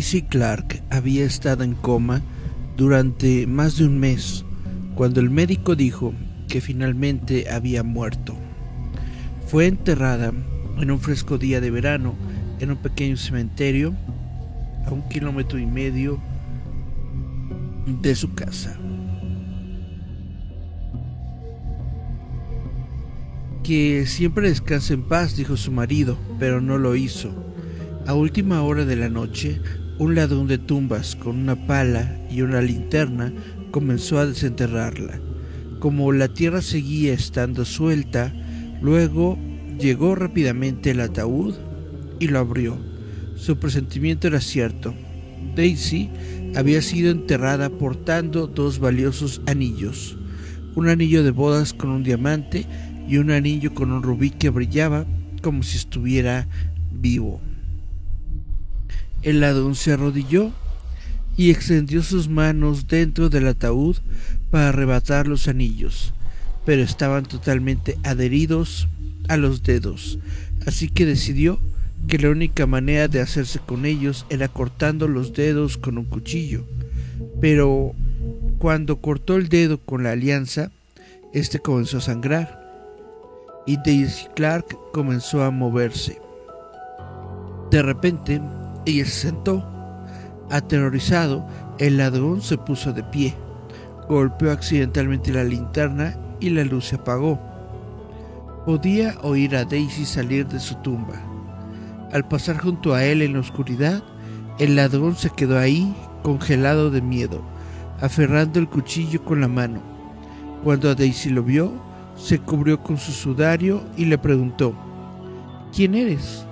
[0.00, 2.22] Clark había estado en coma
[2.76, 4.44] durante más de un mes
[4.94, 6.14] cuando el médico dijo
[6.46, 8.36] que finalmente había muerto.
[9.48, 10.32] Fue enterrada
[10.78, 12.14] en un fresco día de verano
[12.60, 13.94] en un pequeño cementerio
[14.86, 16.20] a un kilómetro y medio
[18.00, 18.78] de su casa.
[23.64, 27.34] Que siempre descanse en paz, dijo su marido, pero no lo hizo.
[28.06, 29.60] A última hora de la noche,
[29.98, 33.32] un ladrón de tumbas con una pala y una linterna
[33.70, 35.20] comenzó a desenterrarla.
[35.80, 38.32] Como la tierra seguía estando suelta,
[38.80, 39.38] luego
[39.78, 41.54] llegó rápidamente el ataúd
[42.20, 42.78] y lo abrió.
[43.36, 44.94] Su presentimiento era cierto.
[45.54, 46.10] Daisy
[46.54, 50.16] había sido enterrada portando dos valiosos anillos,
[50.74, 52.66] un anillo de bodas con un diamante
[53.08, 55.06] y un anillo con un rubí que brillaba
[55.42, 56.48] como si estuviera
[56.92, 57.40] vivo.
[59.22, 60.52] El ladrón se arrodilló
[61.36, 63.96] y extendió sus manos dentro del ataúd
[64.50, 66.12] para arrebatar los anillos,
[66.64, 68.88] pero estaban totalmente adheridos
[69.28, 70.18] a los dedos,
[70.66, 71.60] así que decidió
[72.06, 76.64] que la única manera de hacerse con ellos era cortando los dedos con un cuchillo.
[77.40, 77.94] Pero
[78.58, 80.70] cuando cortó el dedo con la alianza,
[81.32, 82.58] este comenzó a sangrar
[83.66, 86.18] y Daisy Clark comenzó a moverse.
[87.70, 88.40] De repente,
[88.88, 89.64] ella se sentó.
[90.50, 91.46] Aterrorizado,
[91.78, 93.34] el ladrón se puso de pie.
[94.08, 97.38] Golpeó accidentalmente la linterna y la luz se apagó.
[98.64, 101.14] Podía oír a Daisy salir de su tumba.
[102.12, 104.02] Al pasar junto a él en la oscuridad,
[104.58, 107.42] el ladrón se quedó ahí, congelado de miedo,
[108.00, 109.80] aferrando el cuchillo con la mano.
[110.64, 111.72] Cuando a Daisy lo vio,
[112.16, 114.74] se cubrió con su sudario y le preguntó,
[115.74, 116.47] ¿Quién eres?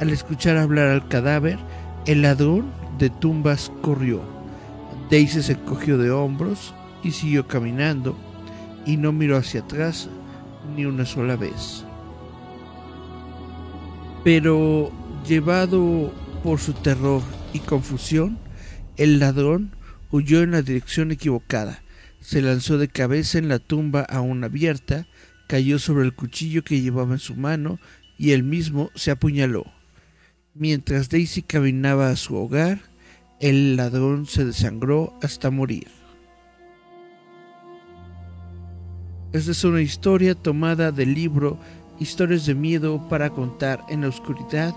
[0.00, 1.58] Al escuchar hablar al cadáver,
[2.06, 4.22] el ladrón de tumbas corrió.
[5.10, 8.16] Daisy se encogió de hombros y siguió caminando
[8.86, 10.08] y no miró hacia atrás
[10.76, 11.84] ni una sola vez.
[14.24, 14.92] Pero
[15.26, 17.22] llevado por su terror
[17.52, 18.38] y confusión,
[18.96, 19.72] el ladrón
[20.10, 21.82] huyó en la dirección equivocada,
[22.20, 25.06] se lanzó de cabeza en la tumba aún abierta,
[25.46, 27.78] cayó sobre el cuchillo que llevaba en su mano
[28.16, 29.77] y él mismo se apuñaló.
[30.60, 32.80] Mientras Daisy caminaba a su hogar,
[33.38, 35.86] el ladrón se desangró hasta morir.
[39.32, 41.58] Esta es una historia tomada del libro
[42.00, 44.74] Historias de miedo para contar en la oscuridad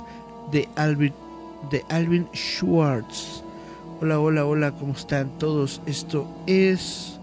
[0.51, 1.13] de Alvin,
[1.71, 3.43] de Alvin Schwartz.
[4.01, 5.81] Hola, hola, hola, ¿cómo están todos?
[5.87, 7.19] Esto es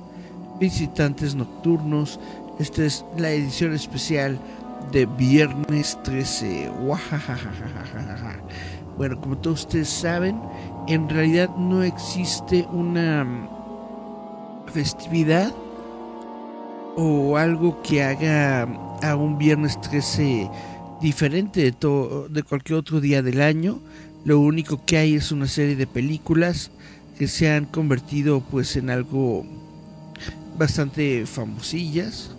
[0.59, 2.19] Visitantes Nocturnos.
[2.59, 4.37] Esta es la edición especial
[4.93, 6.71] de viernes 13.
[8.97, 10.41] Bueno, como todos ustedes saben,
[10.87, 13.49] en realidad no existe una
[14.73, 15.53] festividad
[16.97, 18.63] o algo que haga
[19.03, 20.51] a un viernes 13
[21.01, 23.79] diferente de, todo, de cualquier otro día del año.
[24.25, 26.71] Lo único que hay es una serie de películas
[27.19, 29.45] que se han convertido pues en algo
[30.57, 32.33] bastante famosillas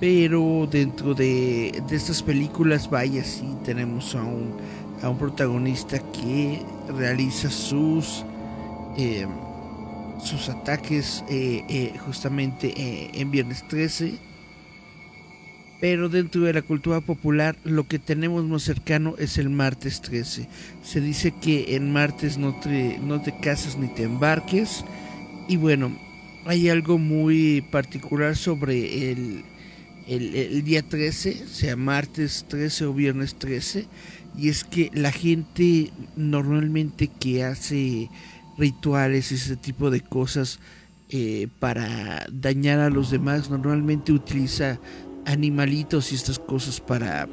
[0.00, 4.56] pero dentro de, estas películas, vaya, sí tenemos a un,
[5.02, 6.62] a un protagonista que
[6.96, 8.24] realiza sus,
[8.96, 9.26] eh,
[10.24, 12.72] sus ataques eh, eh, justamente
[13.20, 14.14] en Viernes 13.
[15.82, 20.48] Pero dentro de la cultura popular lo que tenemos más cercano es el martes 13.
[20.82, 24.84] Se dice que en martes no te, no te casas ni te embarques.
[25.48, 25.90] Y bueno,
[26.46, 29.42] hay algo muy particular sobre el,
[30.10, 33.86] el, día 13, sea martes 13 o viernes 13,
[34.36, 38.10] y es que la gente normalmente que hace
[38.58, 40.58] rituales, ese tipo de cosas
[41.10, 44.80] eh, para dañar a los demás, normalmente utiliza
[45.26, 47.28] animalitos y estas cosas para,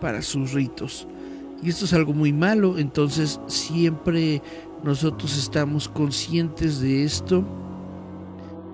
[0.00, 1.06] para sus ritos.
[1.62, 4.42] Y esto es algo muy malo, entonces siempre
[4.82, 7.44] nosotros estamos conscientes de esto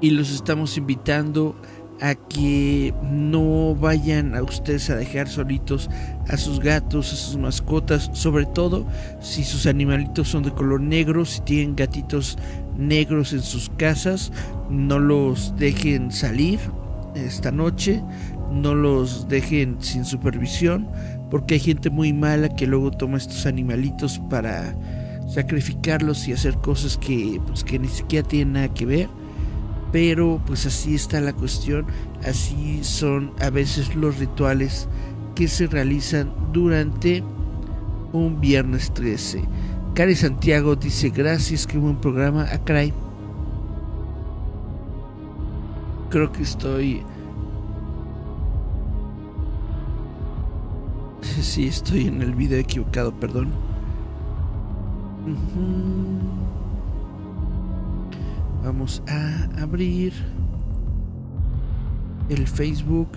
[0.00, 1.79] y los estamos invitando a
[2.28, 5.90] que no vayan a ustedes a dejar solitos
[6.28, 8.86] a sus gatos, a sus mascotas, sobre todo
[9.20, 12.38] si sus animalitos son de color negro, si tienen gatitos
[12.76, 14.32] negros en sus casas,
[14.70, 16.58] no los dejen salir
[17.14, 18.02] esta noche,
[18.50, 20.88] no los dejen sin supervisión,
[21.30, 24.74] porque hay gente muy mala que luego toma estos animalitos para
[25.28, 29.19] sacrificarlos y hacer cosas que, pues, que ni siquiera tienen nada que ver
[29.92, 31.86] pero pues así está la cuestión,
[32.24, 34.88] así son a veces los rituales
[35.34, 37.22] que se realizan durante
[38.12, 39.42] un viernes 13.
[39.94, 42.46] Cari Santiago dice gracias, qué buen programa.
[42.52, 42.92] Ah, caray.
[46.10, 47.02] Creo que estoy...
[51.40, 53.52] Sí, estoy en el video equivocado, perdón.
[58.62, 60.12] Vamos a abrir
[62.28, 63.08] el Facebook.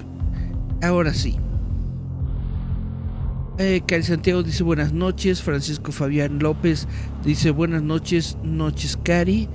[0.82, 1.38] Ahora sí.
[3.58, 5.42] Eh, Cari Santiago dice buenas noches.
[5.42, 6.88] Francisco Fabián López
[7.24, 9.50] dice buenas noches, noches Cari.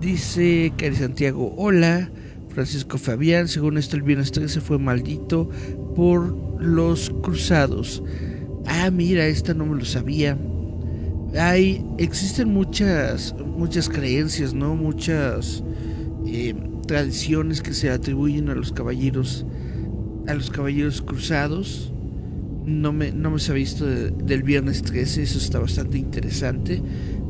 [0.00, 2.10] Dice Cari Santiago, hola.
[2.48, 5.48] Francisco Fabián, según esto el viernes 13 fue maldito
[5.94, 8.02] por los cruzados.
[8.66, 10.36] Ah, mira, esta no me lo sabía.
[11.36, 14.76] Hay, existen muchas, muchas creencias, ¿no?
[14.76, 15.62] Muchas
[16.26, 16.54] eh,
[16.86, 19.44] tradiciones que se atribuyen a los caballeros,
[20.26, 21.92] a los caballeros cruzados
[22.68, 26.82] no me, no me se ha visto del viernes 13, eso está bastante interesante.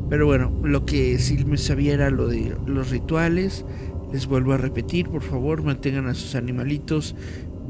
[0.09, 3.65] Pero bueno, lo que sí me sabía era lo de los rituales.
[4.11, 7.15] Les vuelvo a repetir, por favor, mantengan a sus animalitos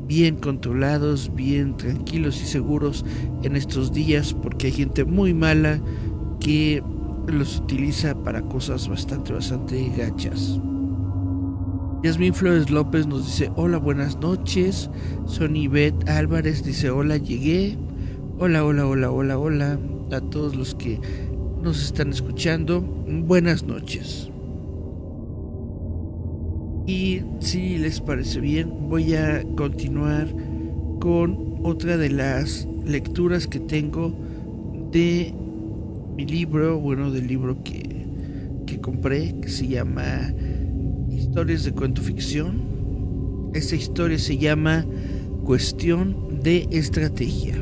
[0.07, 3.05] bien controlados, bien tranquilos y seguros
[3.43, 5.79] en estos días, porque hay gente muy mala
[6.39, 6.83] que
[7.27, 10.59] los utiliza para cosas bastante, bastante gachas.
[12.03, 14.89] Yasmin Flores López nos dice hola, buenas noches.
[15.25, 17.77] Sonny Beth Álvarez dice hola, llegué.
[18.39, 19.79] Hola, hola, hola, hola, hola.
[20.11, 20.99] A todos los que
[21.61, 24.31] nos están escuchando, buenas noches.
[26.87, 30.27] Y si les parece bien, voy a continuar
[30.99, 34.13] con otra de las lecturas que tengo
[34.91, 35.35] de
[36.15, 38.05] mi libro, bueno, del libro que,
[38.65, 40.33] que compré, que se llama
[41.09, 43.51] historias de cuento ficción.
[43.53, 44.85] Esta historia se llama
[45.43, 47.55] Cuestión de Estrategia.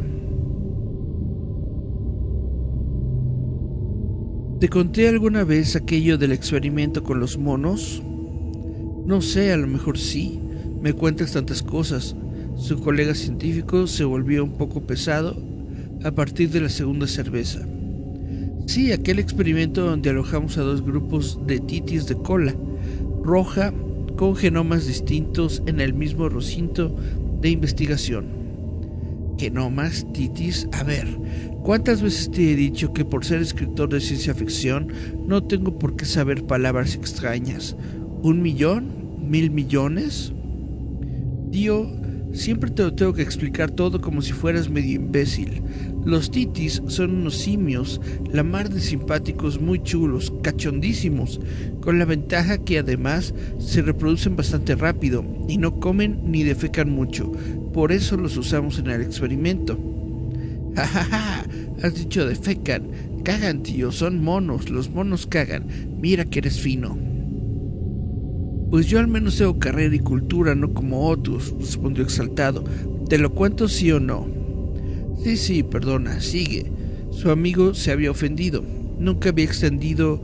[4.60, 8.02] ¿Te conté alguna vez aquello del experimento con los monos?
[9.06, 10.40] No sé, a lo mejor sí.
[10.82, 12.16] Me cuentas tantas cosas.
[12.56, 15.38] Su colega científico se volvió un poco pesado
[16.04, 17.68] a partir de la segunda cerveza.
[18.68, 22.54] Sí, aquel experimento donde alojamos a dos grupos de titis de cola
[23.24, 23.74] roja
[24.18, 26.94] con genomas distintos en el mismo recinto
[27.40, 28.26] de investigación.
[29.38, 31.08] Genomas, titis, a ver,
[31.64, 34.92] ¿cuántas veces te he dicho que por ser escritor de ciencia ficción
[35.26, 37.78] no tengo por qué saber palabras extrañas?
[38.22, 39.30] ¿Un millón?
[39.30, 40.34] ¿Mil millones?
[41.52, 41.90] Tío,
[42.34, 45.62] siempre te lo tengo que explicar todo como si fueras medio imbécil.
[46.06, 48.00] Los titis son unos simios,
[48.32, 51.40] la mar de simpáticos muy chulos, cachondísimos,
[51.82, 57.32] con la ventaja que además se reproducen bastante rápido y no comen ni defecan mucho.
[57.74, 59.78] Por eso los usamos en el experimento.
[60.76, 61.46] ja!
[61.82, 62.88] has dicho defecan.
[63.24, 65.68] Cagan, tío, son monos, los monos cagan.
[66.00, 66.98] Mira que eres fino.
[68.70, 72.66] Pues yo al menos tengo carrera y cultura, no como otros, respondió exaltado.
[73.08, 74.28] ¿Te lo cuento sí o no?
[75.24, 76.70] Sí, sí, perdona, sigue.
[77.10, 78.64] Su amigo se había ofendido.
[79.00, 80.22] Nunca había extendido,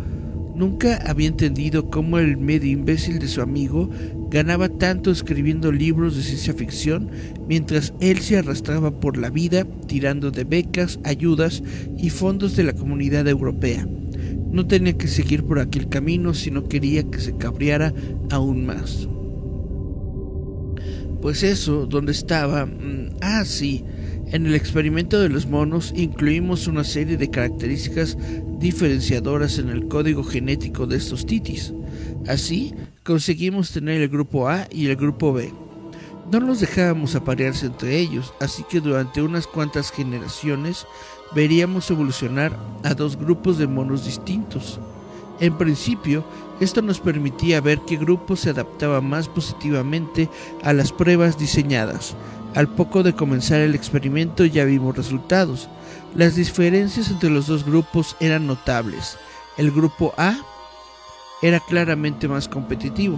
[0.55, 3.89] nunca había entendido cómo el medio imbécil de su amigo
[4.29, 7.09] ganaba tanto escribiendo libros de ciencia ficción
[7.47, 11.63] mientras él se arrastraba por la vida tirando de becas, ayudas
[11.97, 13.88] y fondos de la comunidad europea.
[14.53, 17.93] No tenía que seguir por aquel camino si no quería que se cabreara
[18.29, 19.10] aún más.
[21.22, 22.65] Pues eso, donde estaba...
[22.67, 23.83] Mm, ah, sí,
[24.27, 28.17] en el experimento de los monos incluimos una serie de características
[28.60, 31.74] diferenciadoras en el código genético de estos titis.
[32.27, 35.51] Así, conseguimos tener el grupo A y el grupo B.
[36.31, 40.86] No los dejábamos aparearse entre ellos, así que durante unas cuantas generaciones
[41.36, 44.80] veríamos evolucionar a dos grupos de monos distintos.
[45.40, 46.24] En principio,
[46.60, 50.30] esto nos permitía ver qué grupo se adaptaba más positivamente
[50.62, 52.16] a las pruebas diseñadas,
[52.56, 55.70] al poco de comenzar el experimento ya vimos resultados.
[56.16, 59.18] Las diferencias entre los dos grupos eran notables.
[59.58, 60.36] El grupo A
[61.42, 63.18] era claramente más competitivo.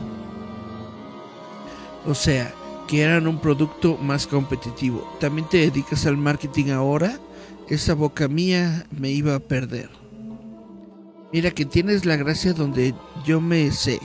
[2.07, 2.53] O sea,
[2.87, 5.05] que eran un producto más competitivo.
[5.19, 7.19] ¿También te dedicas al marketing ahora?
[7.69, 9.89] Esa boca mía me iba a perder.
[11.33, 12.93] Mira que tienes la gracia donde
[13.25, 13.99] yo me sé.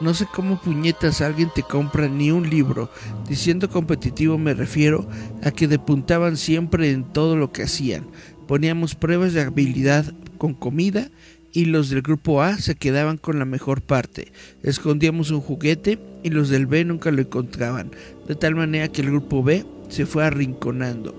[0.00, 2.90] No sé cómo puñetas alguien te compra ni un libro.
[3.28, 5.06] Diciendo competitivo me refiero
[5.42, 8.06] a que depuntaban siempre en todo lo que hacían.
[8.48, 11.10] Poníamos pruebas de habilidad con comida
[11.52, 14.32] y los del grupo A se quedaban con la mejor parte.
[14.62, 17.90] Escondíamos un juguete y los del B nunca lo encontraban.
[18.26, 21.14] De tal manera que el grupo B se fue arrinconando.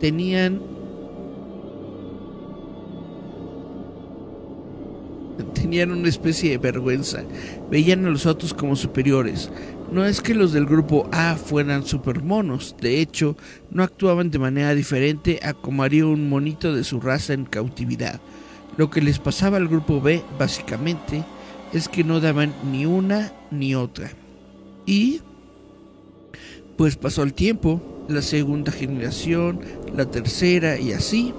[0.00, 0.73] Tenían
[5.54, 7.24] tenían una especie de vergüenza.
[7.70, 9.50] Veían a los otros como superiores.
[9.92, 13.36] No es que los del grupo A fueran supermonos, de hecho,
[13.70, 18.20] no actuaban de manera diferente a como haría un monito de su raza en cautividad.
[18.76, 21.24] Lo que les pasaba al grupo B, básicamente,
[21.72, 24.10] es que no daban ni una ni otra.
[24.86, 25.20] Y
[26.76, 29.60] pues pasó el tiempo, la segunda generación,
[29.94, 31.32] la tercera y así.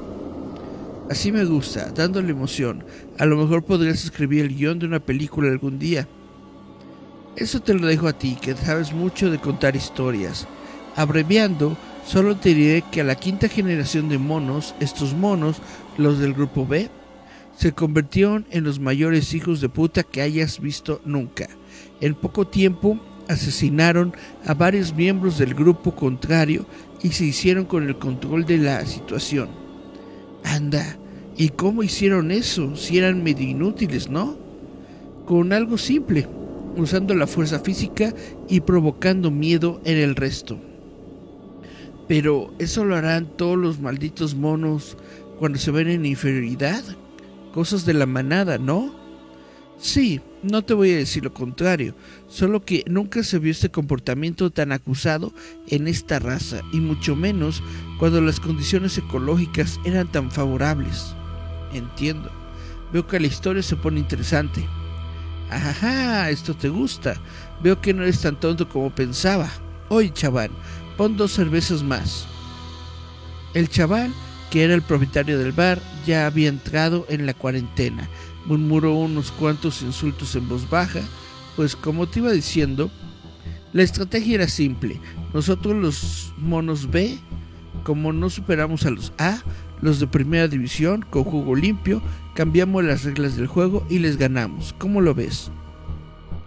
[1.10, 2.84] Así me gusta, dándole emoción.
[3.20, 6.08] A lo mejor podrías escribir el guion de una película algún día.
[7.36, 10.48] Eso te lo dejo a ti, que sabes mucho de contar historias.
[10.96, 15.58] Abreviando, solo te diré que a la quinta generación de monos, estos monos,
[15.98, 16.90] los del grupo B,
[17.56, 21.48] se convirtieron en los mayores hijos de puta que hayas visto nunca.
[22.02, 24.14] En poco tiempo asesinaron
[24.46, 26.66] a varios miembros del grupo contrario
[27.04, 29.65] y se hicieron con el control de la situación.
[30.56, 30.98] Anda,
[31.36, 32.78] ¿y cómo hicieron eso?
[32.78, 34.38] Si eran medio inútiles, ¿no?
[35.26, 36.28] Con algo simple,
[36.78, 38.14] usando la fuerza física
[38.48, 40.58] y provocando miedo en el resto.
[42.08, 44.98] Pero eso lo harán todos los malditos monos
[45.38, 46.84] cuando se ven en inferioridad.
[47.54, 49.05] Cosas de la manada, ¿no?
[49.86, 51.94] Sí, no te voy a decir lo contrario,
[52.28, 55.32] solo que nunca se vio este comportamiento tan acusado
[55.68, 57.62] en esta raza, y mucho menos
[58.00, 61.14] cuando las condiciones ecológicas eran tan favorables.
[61.72, 62.32] Entiendo.
[62.92, 64.68] Veo que la historia se pone interesante.
[65.52, 67.22] Ajá, esto te gusta.
[67.62, 69.52] Veo que no eres tan tonto como pensaba.
[69.90, 70.50] Oye, chaval,
[70.98, 72.26] pon dos cervezas más.
[73.54, 74.12] El chaval,
[74.50, 78.10] que era el propietario del bar, ya había entrado en la cuarentena
[78.46, 81.02] murmuró unos cuantos insultos en voz baja,
[81.56, 82.92] pues como te iba diciendo,
[83.74, 85.00] la estrategia era simple.
[85.34, 87.18] Nosotros los monos B,
[87.84, 89.42] como no superamos a los A,
[89.82, 92.02] los de primera división, con juego limpio,
[92.34, 94.74] cambiamos las reglas del juego y les ganamos.
[94.78, 95.52] ¿Cómo lo ves?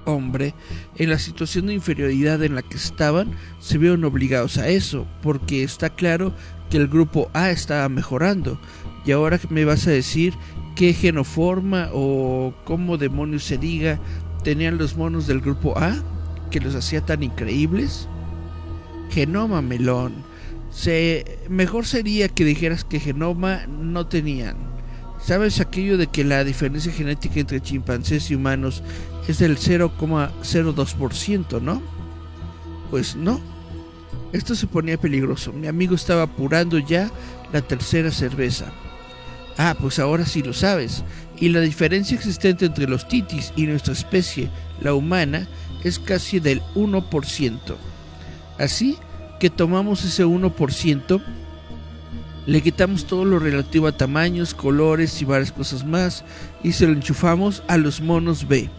[0.05, 0.55] Hombre,
[0.97, 5.63] en la situación de inferioridad en la que estaban, se vieron obligados a eso, porque
[5.63, 6.33] está claro
[6.71, 8.59] que el grupo A estaba mejorando.
[9.05, 10.35] Y ahora me vas a decir
[10.79, 13.99] qué genoforma o cómo demonios se diga
[14.45, 15.97] tenían los monos del grupo A
[16.53, 18.07] que los hacía tan increíbles?
[19.11, 20.23] Genoma melón.
[20.71, 24.57] Se, mejor sería que dijeras que genoma no tenían.
[25.21, 28.85] ¿Sabes aquello de que la diferencia genética entre chimpancés y humanos
[29.27, 31.83] es del 0,02%, no?
[32.89, 33.41] Pues no.
[34.33, 35.53] Esto se ponía peligroso.
[35.53, 37.11] Mi amigo estaba apurando ya
[37.53, 38.73] la tercera cerveza.
[39.59, 41.03] Ah, pues ahora sí lo sabes.
[41.39, 44.49] Y la diferencia existente entre los titis y nuestra especie,
[44.81, 45.49] la humana,
[45.83, 47.59] es casi del 1%.
[48.57, 48.97] Así
[49.41, 51.23] que tomamos ese 1%,
[52.47, 56.25] le quitamos todo lo relativo a tamaños, colores y varias cosas más
[56.63, 58.71] y se lo enchufamos a los monos B.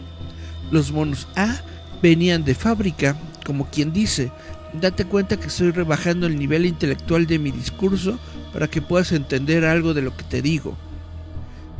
[0.70, 1.60] Los monos A
[2.02, 4.32] venían de fábrica, como quien dice,
[4.72, 8.18] date cuenta que estoy rebajando el nivel intelectual de mi discurso
[8.52, 10.76] para que puedas entender algo de lo que te digo.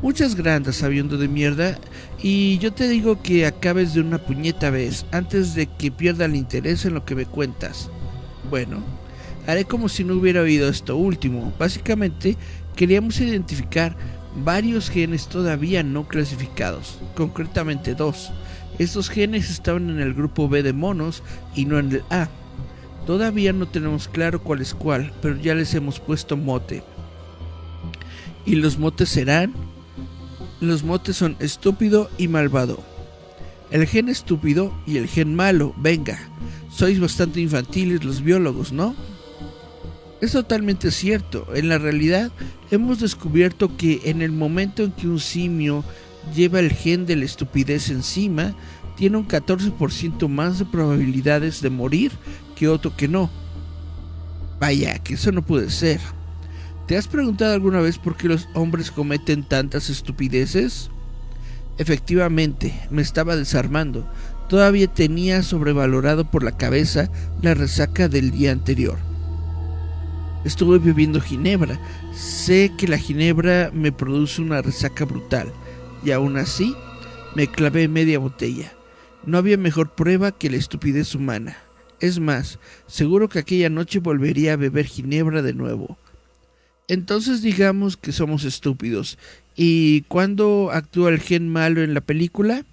[0.03, 1.79] Muchas grandes sabiendo de mierda
[2.23, 6.37] y yo te digo que acabes de una puñeta vez antes de que pierda el
[6.37, 7.91] interés en lo que me cuentas.
[8.49, 8.83] Bueno,
[9.47, 11.53] haré como si no hubiera oído esto último.
[11.59, 12.37] Básicamente
[12.77, 13.95] queríamos identificar
[14.43, 18.31] varios genes todavía no clasificados, concretamente dos.
[18.79, 21.23] Estos genes estaban en el grupo B de monos
[21.55, 22.29] y no en el A.
[23.07, 26.83] Todavía no tenemos claro cuál es cuál, pero ya les hemos puesto mote.
[28.45, 29.55] ¿Y los motes serán?
[30.61, 32.83] Los motes son estúpido y malvado.
[33.71, 36.19] El gen estúpido y el gen malo, venga.
[36.71, 38.95] Sois bastante infantiles los biólogos, ¿no?
[40.21, 41.47] Es totalmente cierto.
[41.55, 42.31] En la realidad
[42.71, 45.83] hemos descubierto que en el momento en que un simio
[46.35, 48.55] lleva el gen de la estupidez encima,
[48.97, 52.13] tiene un 14% más de probabilidades de morir
[52.61, 53.31] que otro que no.
[54.61, 55.99] Vaya, que eso no puede ser.
[56.87, 60.91] ¿Te has preguntado alguna vez por qué los hombres cometen tantas estupideces?
[61.79, 64.07] Efectivamente, me estaba desarmando.
[64.51, 68.99] Todavía tenía sobrevalorado por la cabeza la resaca del día anterior.
[70.45, 71.81] Estuve bebiendo ginebra.
[72.13, 75.51] Sé que la ginebra me produce una resaca brutal.
[76.05, 76.77] Y aún así,
[77.35, 78.71] me clavé media botella.
[79.25, 81.57] No había mejor prueba que la estupidez humana.
[82.01, 85.99] Es más, seguro que aquella noche volvería a beber ginebra de nuevo.
[86.89, 89.19] Entonces digamos que somos estúpidos.
[89.55, 92.65] ¿Y cuándo actúa el gen malo en la película?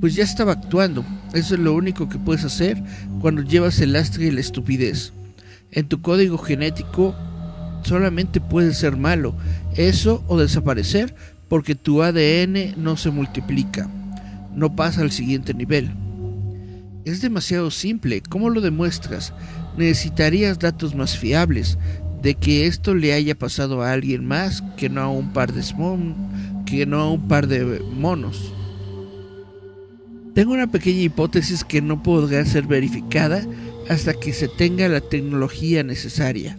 [0.00, 1.04] Pues ya estaba actuando.
[1.32, 2.82] Eso es lo único que puedes hacer
[3.20, 5.12] cuando llevas el lastre y la estupidez.
[5.70, 7.14] En tu código genético
[7.84, 9.34] solamente puede ser malo.
[9.76, 11.14] Eso o desaparecer
[11.48, 13.88] porque tu ADN no se multiplica,
[14.54, 15.92] no pasa al siguiente nivel.
[17.04, 19.32] Es demasiado simple, ¿cómo lo demuestras?
[19.76, 21.76] Necesitarías datos más fiables
[22.22, 25.62] de que esto le haya pasado a alguien más que no a un par de
[26.64, 28.54] que no a un par de monos.
[30.32, 33.44] Tengo una pequeña hipótesis que no podrá ser verificada
[33.88, 36.56] hasta que se tenga la tecnología necesaria.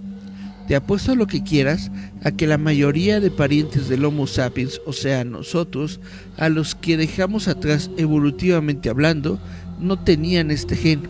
[0.67, 1.89] Te apuesto lo que quieras
[2.23, 5.99] a que la mayoría de parientes del Homo sapiens, o sea, nosotros,
[6.37, 9.39] a los que dejamos atrás evolutivamente hablando,
[9.79, 11.09] no tenían este gen.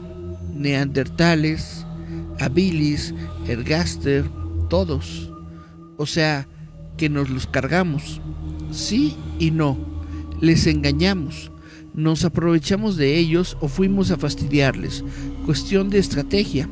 [0.55, 1.85] Neandertales,
[2.39, 3.13] habilis,
[3.47, 4.25] ergaster,
[4.69, 5.31] todos.
[5.97, 6.47] O sea,
[6.97, 8.21] que nos los cargamos.
[8.71, 9.77] Sí y no.
[10.41, 11.51] Les engañamos.
[11.93, 15.03] Nos aprovechamos de ellos o fuimos a fastidiarles.
[15.45, 16.69] Cuestión de estrategia.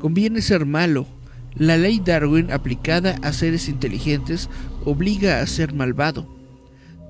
[0.00, 1.06] Conviene ser malo.
[1.54, 4.48] La ley Darwin aplicada a seres inteligentes
[4.84, 6.26] obliga a ser malvado.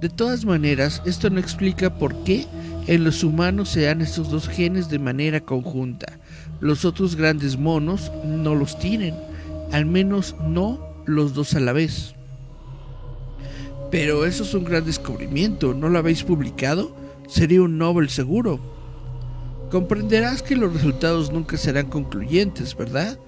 [0.00, 2.46] De todas maneras, esto no explica por qué
[2.87, 6.18] en los humanos se dan estos dos genes de manera conjunta.
[6.61, 9.14] Los otros grandes monos no los tienen,
[9.72, 12.14] al menos no los dos a la vez.
[13.90, 16.94] Pero eso es un gran descubrimiento, ¿no lo habéis publicado?
[17.29, 18.61] Sería un Nobel seguro.
[19.70, 23.18] Comprenderás que los resultados nunca serán concluyentes, ¿verdad?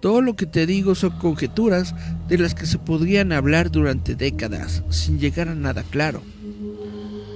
[0.00, 1.94] Todo lo que te digo son conjeturas
[2.28, 6.20] de las que se podrían hablar durante décadas, sin llegar a nada claro.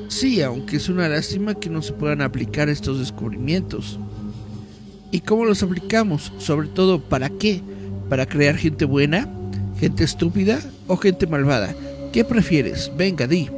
[0.09, 4.01] Sí, aunque es una lástima que no se puedan aplicar estos descubrimientos.
[5.11, 6.33] ¿Y cómo los aplicamos?
[6.39, 7.63] Sobre todo, ¿para qué?
[8.09, 9.29] ¿Para crear gente buena?
[9.79, 10.61] ¿Gente estúpida?
[10.87, 11.75] ¿O gente malvada?
[12.13, 12.91] ¿Qué prefieres?
[12.97, 13.51] Venga, di.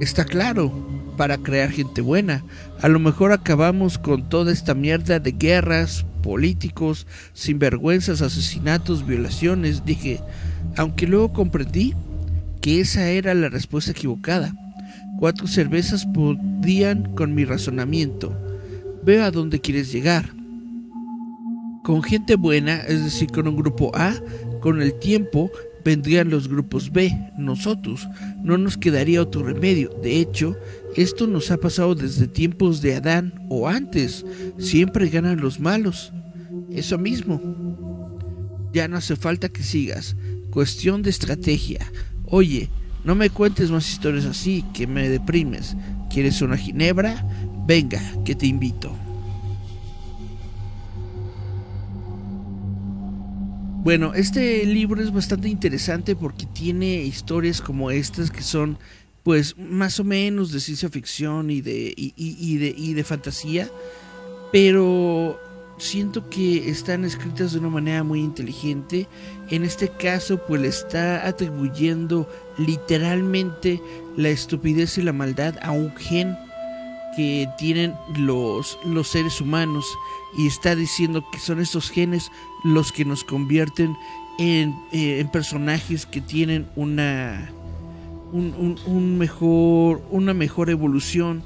[0.00, 0.72] Está claro,
[1.16, 2.44] para crear gente buena.
[2.80, 9.84] A lo mejor acabamos con toda esta mierda de guerras, políticos, sinvergüenzas, asesinatos, violaciones.
[9.84, 10.20] Dije,
[10.76, 11.94] aunque luego comprendí
[12.60, 14.52] que esa era la respuesta equivocada.
[15.18, 18.36] Cuatro cervezas podían con mi razonamiento.
[19.04, 20.32] Veo a dónde quieres llegar.
[21.84, 24.14] Con gente buena, es decir, con un grupo A,
[24.60, 25.50] con el tiempo
[25.84, 28.08] vendrían los grupos B, nosotros.
[28.42, 29.90] No nos quedaría otro remedio.
[30.02, 30.56] De hecho,
[30.96, 34.24] esto nos ha pasado desde tiempos de Adán o antes.
[34.58, 36.12] Siempre ganan los malos.
[36.70, 37.40] Eso mismo.
[38.72, 40.16] Ya no hace falta que sigas.
[40.50, 41.90] Cuestión de estrategia.
[42.26, 42.68] Oye,
[43.04, 45.76] no me cuentes más historias así, que me deprimes.
[46.10, 47.24] ¿Quieres una ginebra?
[47.66, 48.94] Venga, que te invito.
[53.82, 58.78] Bueno, este libro es bastante interesante porque tiene historias como estas que son
[59.24, 63.68] pues más o menos de ciencia ficción y de, y, y de fantasía,
[64.52, 65.40] pero
[65.82, 69.08] siento que están escritas de una manera muy inteligente.
[69.50, 73.82] En este caso, pues le está atribuyendo literalmente
[74.16, 76.36] la estupidez y la maldad a un gen
[77.16, 79.84] que tienen los, los seres humanos
[80.38, 82.30] y está diciendo que son estos genes
[82.64, 83.94] los que nos convierten
[84.38, 87.50] en, eh, personajes que tienen una,
[88.32, 91.42] un mejor, una mejor evolución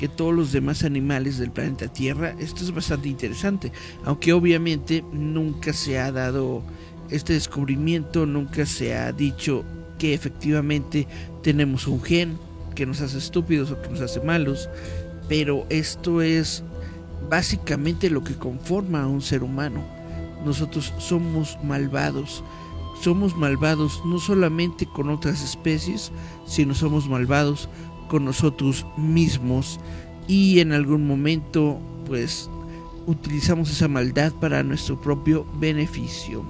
[0.00, 2.34] que todos los demás animales del planeta Tierra.
[2.38, 3.70] Esto es bastante interesante,
[4.02, 6.62] aunque obviamente nunca se ha dado
[7.10, 9.62] este descubrimiento, nunca se ha dicho
[9.98, 11.06] que efectivamente
[11.42, 12.38] tenemos un gen
[12.74, 14.70] que nos hace estúpidos o que nos hace malos,
[15.28, 16.64] pero esto es
[17.28, 19.84] básicamente lo que conforma a un ser humano.
[20.46, 22.42] Nosotros somos malvados.
[23.02, 26.10] Somos malvados no solamente con otras especies,
[26.46, 27.68] sino somos malvados
[28.10, 29.78] con nosotros mismos
[30.26, 32.50] y en algún momento pues
[33.06, 36.44] utilizamos esa maldad para nuestro propio beneficio.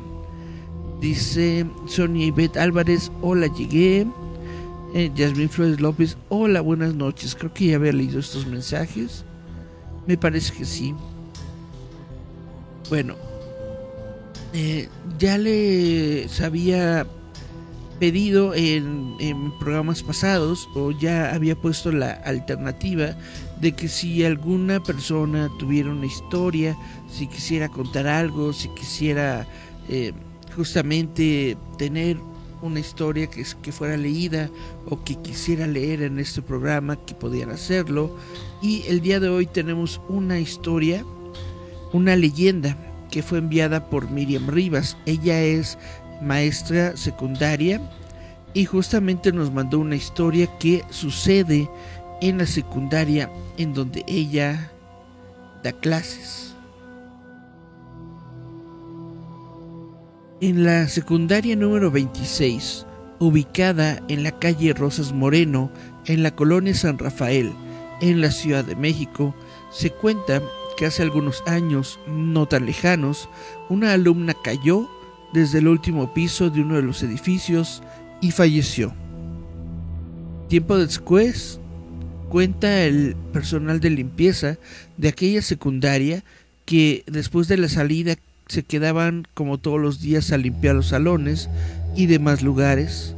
[1.02, 4.06] Dice Sonia Ivette Álvarez, hola llegué.
[4.94, 7.34] Eh, Yasmin Flores López, hola, buenas noches.
[7.34, 9.24] Creo que ya había leído estos mensajes.
[10.06, 10.94] Me parece que sí.
[12.88, 13.14] Bueno,
[14.54, 17.06] eh, ya le sabía
[18.00, 23.14] pedido en, programas pasados o ya había puesto la alternativa
[23.60, 26.76] de que si alguna persona tuviera una historia,
[27.10, 29.46] si quisiera contar algo, si quisiera
[29.90, 30.12] eh,
[30.56, 32.16] justamente tener
[32.62, 34.50] una historia que, que fuera leída
[34.88, 38.16] o que quisiera leer en este programa, que podían hacerlo.
[38.62, 41.04] Y el día de hoy tenemos una historia,
[41.92, 42.78] una leyenda
[43.10, 44.96] que fue enviada por Miriam Rivas.
[45.04, 45.76] Ella es
[46.20, 47.80] maestra secundaria
[48.54, 51.70] y justamente nos mandó una historia que sucede
[52.20, 54.72] en la secundaria en donde ella
[55.62, 56.54] da clases.
[60.40, 62.86] En la secundaria número 26,
[63.18, 65.70] ubicada en la calle Rosas Moreno,
[66.06, 67.52] en la colonia San Rafael,
[68.00, 69.34] en la Ciudad de México,
[69.70, 70.42] se cuenta
[70.76, 73.28] que hace algunos años, no tan lejanos,
[73.68, 74.88] una alumna cayó
[75.32, 77.82] desde el último piso de uno de los edificios
[78.20, 78.92] y falleció.
[80.48, 81.60] Tiempo después,
[82.28, 84.58] cuenta el personal de limpieza
[84.96, 86.24] de aquella secundaria
[86.64, 88.16] que después de la salida
[88.46, 91.48] se quedaban como todos los días a limpiar los salones
[91.96, 93.14] y demás lugares.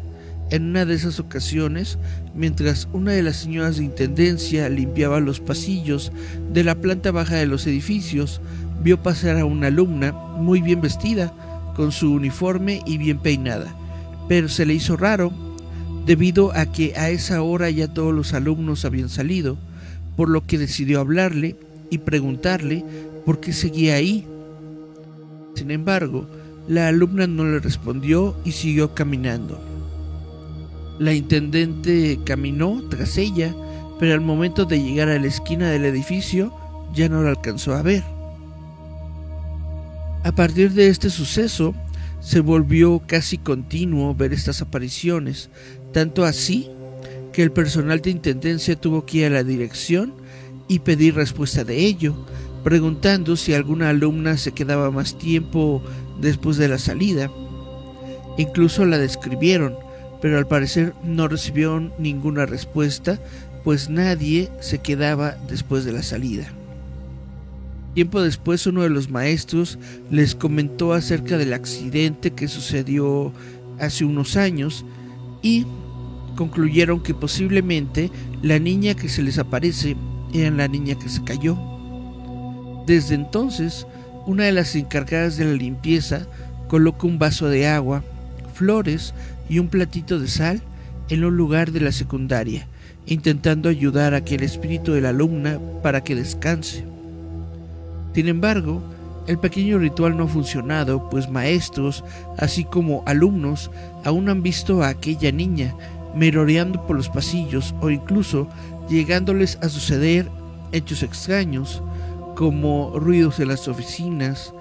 [0.50, 1.98] En una de esas ocasiones,
[2.34, 6.12] mientras una de las señoras de intendencia limpiaba los pasillos
[6.52, 8.42] de la planta baja de los edificios,
[8.82, 11.32] vio pasar a una alumna muy bien vestida,
[11.74, 13.74] con su uniforme y bien peinada,
[14.28, 15.32] pero se le hizo raro
[16.06, 19.56] debido a que a esa hora ya todos los alumnos habían salido,
[20.16, 21.56] por lo que decidió hablarle
[21.90, 22.84] y preguntarle
[23.24, 24.26] por qué seguía ahí.
[25.54, 26.26] Sin embargo,
[26.68, 29.60] la alumna no le respondió y siguió caminando.
[30.98, 33.54] La intendente caminó tras ella,
[33.98, 36.52] pero al momento de llegar a la esquina del edificio
[36.94, 38.04] ya no la alcanzó a ver.
[40.24, 41.74] A partir de este suceso,
[42.20, 45.50] se volvió casi continuo ver estas apariciones,
[45.92, 46.70] tanto así
[47.32, 50.14] que el personal de intendencia tuvo que ir a la dirección
[50.68, 52.14] y pedir respuesta de ello,
[52.62, 55.82] preguntando si alguna alumna se quedaba más tiempo
[56.20, 57.28] después de la salida.
[58.38, 59.74] Incluso la describieron,
[60.20, 63.18] pero al parecer no recibieron ninguna respuesta,
[63.64, 66.61] pues nadie se quedaba después de la salida.
[67.94, 69.78] Tiempo después uno de los maestros
[70.10, 73.32] les comentó acerca del accidente que sucedió
[73.78, 74.84] hace unos años
[75.42, 75.66] y
[76.36, 78.10] concluyeron que posiblemente
[78.42, 79.96] la niña que se les aparece
[80.32, 81.58] era la niña que se cayó.
[82.86, 83.86] Desde entonces,
[84.26, 86.26] una de las encargadas de la limpieza
[86.68, 88.02] coloca un vaso de agua,
[88.54, 89.12] flores
[89.50, 90.62] y un platito de sal
[91.10, 92.66] en un lugar de la secundaria,
[93.04, 96.91] intentando ayudar a que el espíritu de la alumna para que descanse.
[98.14, 98.82] Sin embargo,
[99.26, 102.04] el pequeño ritual no ha funcionado, pues maestros,
[102.38, 103.70] así como alumnos,
[104.04, 105.74] aún han visto a aquella niña
[106.14, 108.48] merodeando por los pasillos o incluso
[108.88, 110.28] llegándoles a suceder
[110.72, 111.82] hechos extraños,
[112.36, 114.52] como ruidos en las oficinas,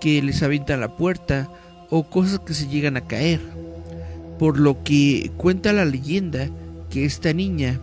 [0.00, 1.48] que les avientan la puerta
[1.88, 3.40] o cosas que se llegan a caer.
[4.38, 6.48] Por lo que cuenta la leyenda
[6.90, 7.78] que esta niña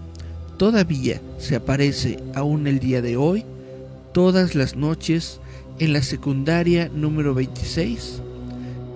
[0.57, 3.45] todavía se aparece aún el día de hoy
[4.17, 5.39] todas las noches
[5.77, 8.19] en la secundaria número 26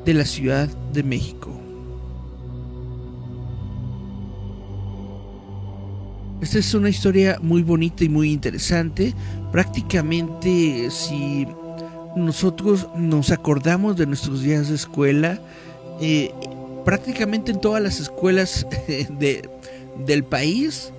[0.03, 1.51] de la Ciudad de México.
[6.41, 9.13] Esta es una historia muy bonita y muy interesante.
[9.51, 11.45] Prácticamente si
[12.15, 15.39] nosotros nos acordamos de nuestros días de escuela,
[16.01, 16.31] eh,
[16.83, 19.47] prácticamente en todas las escuelas de,
[20.03, 20.91] del país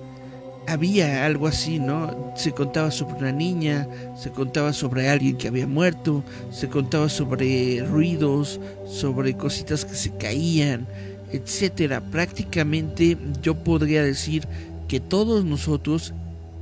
[0.67, 2.33] había algo así, ¿no?
[2.35, 7.83] Se contaba sobre una niña, se contaba sobre alguien que había muerto, se contaba sobre
[7.85, 10.87] ruidos, sobre cositas que se caían,
[11.31, 12.01] etcétera.
[12.01, 14.47] Prácticamente yo podría decir
[14.87, 16.13] que todos nosotros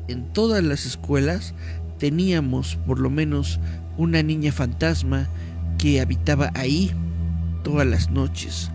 [0.08, 1.54] en todas las escuelas
[2.00, 3.60] teníamos por lo menos
[3.98, 5.30] una niña fantasma
[5.78, 6.92] que habitaba ahí
[7.64, 8.72] todas las noches.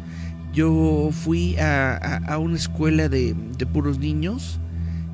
[0.52, 4.58] Yo fui a, una escuela de, de puros niños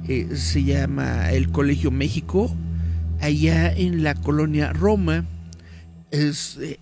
[0.09, 2.55] eh, se llama el Colegio México,
[3.21, 5.25] allá en la colonia Roma.
[6.11, 6.33] Eh,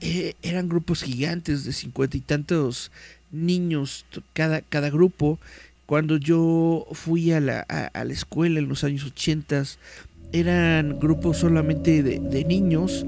[0.01, 2.91] eh, eran grupos gigantes de cincuenta y tantos
[3.31, 5.39] niños cada, cada grupo.
[5.87, 9.65] Cuando yo fui a la, a, la escuela en los años 80,
[10.33, 13.05] eran grupos solamente de, niños.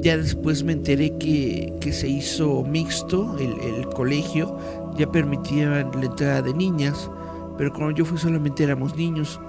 [0.00, 4.58] Ya después me enteré que, que se hizo mixto el, el, colegio,
[4.98, 7.08] ya permitían la entrada de niñas
[7.56, 9.40] pero cuando yo fui solamente éramos niños.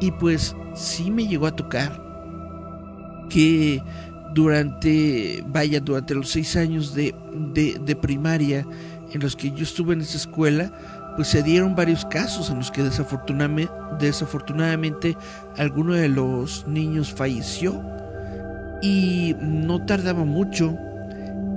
[0.00, 2.02] Y pues sí me llegó a tocar
[3.28, 3.82] que
[4.34, 7.14] durante, vaya, durante los seis años de,
[7.52, 8.66] de, primaria
[9.12, 10.72] en los que yo estuve en esa escuela,
[11.16, 15.16] pues se dieron varios casos en los que desafortunadamente, desafortunadamente
[15.56, 17.82] alguno de los niños falleció
[18.82, 20.76] y no tardaba mucho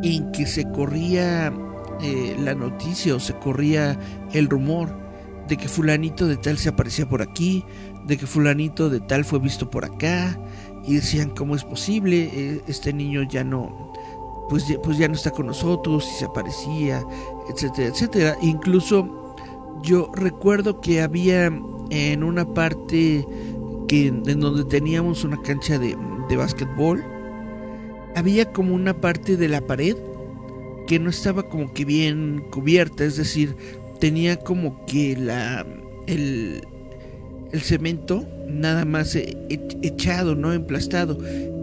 [0.01, 1.53] en que se corría
[2.01, 3.97] eh, la noticia o se corría
[4.33, 5.02] el rumor
[5.53, 7.63] de que fulanito de tal se aparecía por aquí,
[8.07, 10.35] de que fulanito de tal fue visto por acá,
[10.83, 12.31] y decían, ¿cómo es posible?
[12.33, 13.93] Eh, este niño ya no,
[14.49, 17.05] pues ya, pues ya no está con nosotros, y se aparecía,
[17.51, 18.37] etcétera, etcétera.
[18.41, 19.35] Incluso
[19.83, 21.51] yo recuerdo que había
[21.91, 23.23] en una parte
[23.87, 25.95] que, en donde teníamos una cancha de,
[26.29, 27.03] de básquetbol,
[28.15, 29.97] había como una parte de la pared
[30.87, 33.55] que no estaba como que bien cubierta, es decir,
[34.03, 35.65] tenía como que la
[36.07, 36.61] el,
[37.53, 39.37] el cemento nada más e,
[39.81, 41.17] echado, no emplastado.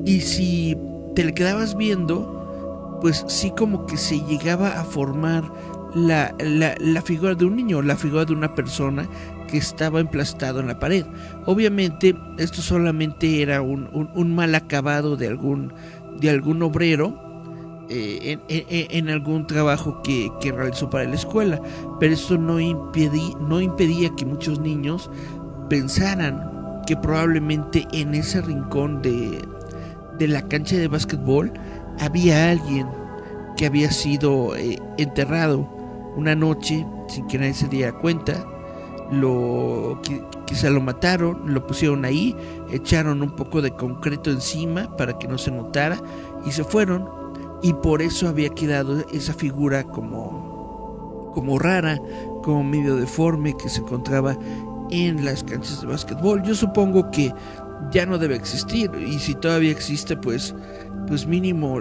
[0.06, 0.74] Y si
[1.14, 5.52] te le quedabas viendo, pues sí como que se llegaba a formar
[5.94, 9.06] la, la, figura de un niño, la figura de una persona
[9.46, 11.04] que estaba emplastado en la pared.
[11.44, 15.74] Obviamente esto solamente era un, un, mal acabado de algún,
[16.18, 17.29] de algún obrero
[17.90, 21.60] eh, en, algún trabajo que, que, realizó para la escuela,
[21.98, 25.10] pero esto no, impedí, no impedía que muchos niños
[25.68, 29.42] pensaran que probablemente en ese rincón de,
[30.18, 31.52] de la cancha de básquetbol
[31.98, 32.86] había alguien
[33.56, 35.68] que había sido eh, enterrado
[36.16, 38.46] una noche sin que nadie se diera cuenta.
[39.10, 40.00] Lo,
[40.46, 42.36] quizá lo mataron, lo pusieron ahí,
[42.70, 45.98] echaron un poco de concreto encima para que no se notara
[46.46, 47.19] y se fueron.
[47.62, 52.00] Y por eso había quedado esa figura como, como rara,
[52.42, 54.36] como medio deforme que se encontraba
[54.90, 56.42] en las canchas de básquetbol.
[56.42, 57.32] Yo supongo que
[57.90, 60.54] ya no debe existir y si todavía existe pues
[61.08, 61.80] pues mínimo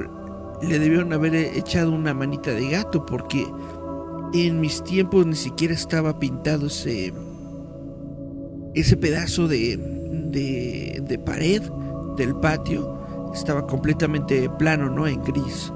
[0.61, 3.45] le debieron haber echado una manita de gato porque
[4.33, 7.13] en mis tiempos ni siquiera estaba pintado ese
[8.75, 11.63] ese pedazo de, de, de pared
[12.15, 12.98] del patio
[13.33, 15.71] estaba completamente plano no en gris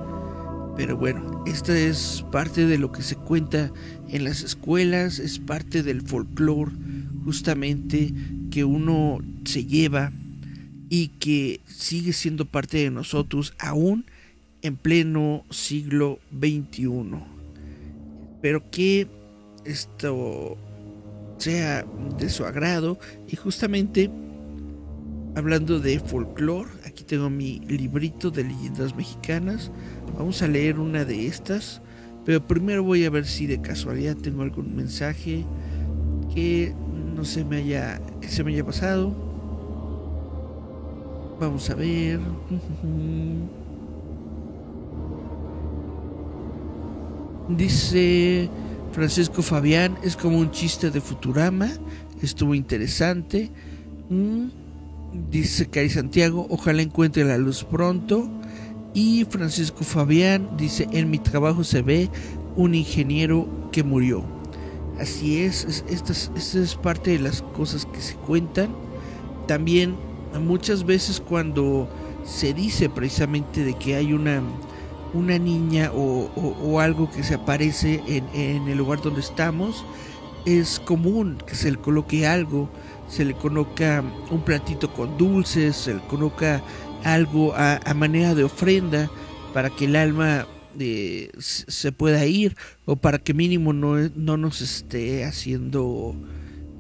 [0.76, 3.72] pero bueno, esta es parte de lo que se cuenta
[4.10, 6.72] en las escuelas, es parte del folclore
[7.26, 8.12] justamente
[8.50, 10.12] que uno se lleva
[10.90, 14.06] y que sigue siendo parte de nosotros aún
[14.64, 16.88] en pleno siglo XXI.
[18.42, 19.08] Pero que
[19.66, 20.58] esto
[21.38, 21.86] sea
[22.18, 24.10] de su agrado y justamente
[25.36, 29.72] hablando de folclore, aquí tengo mi librito de leyendas mexicanas.
[30.16, 31.82] Vamos a leer una de estas,
[32.24, 35.44] pero primero voy a ver si de casualidad tengo algún mensaje
[36.34, 36.76] que
[37.16, 39.12] no se me haya que se me haya pasado.
[41.40, 42.20] Vamos a ver.
[47.50, 48.50] Dice
[48.94, 51.70] Francisco Fabián, es como un chiste de Futurama,
[52.22, 53.52] estuvo interesante.
[54.10, 54.63] Mm,
[55.30, 58.30] dice Cari Santiago, ojalá encuentre la luz pronto.
[58.94, 62.10] Y Francisco Fabián dice, en mi trabajo se ve
[62.56, 64.24] un ingeniero que murió.
[65.00, 68.70] Así es, esta es, parte de las cosas que se cuentan.
[69.48, 69.96] También
[70.40, 71.90] muchas veces cuando
[72.24, 74.42] se dice precisamente de que hay una,
[75.14, 79.84] una niña o, algo que se aparece en, en, el lugar donde estamos,
[80.46, 82.70] es común que se le coloque algo,
[83.14, 86.64] se le coloca un platito con dulces, se le coloca
[87.04, 89.10] algo a, manera de ofrenda
[89.54, 90.48] para que el alma
[91.38, 96.16] se pueda ir o para que mínimo no, no nos esté haciendo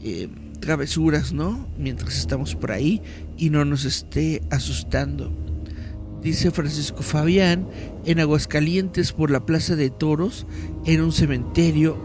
[0.01, 0.27] eh,
[0.59, 1.67] travesuras, ¿no?
[1.77, 2.99] Mientras estamos por ahí
[3.37, 5.31] y no nos esté asustando.
[6.23, 7.67] Dice Francisco Fabián,
[8.05, 10.47] en Aguascalientes por la Plaza de Toros,
[10.85, 11.95] en un cementerio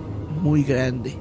[0.42, 1.14] muy grande.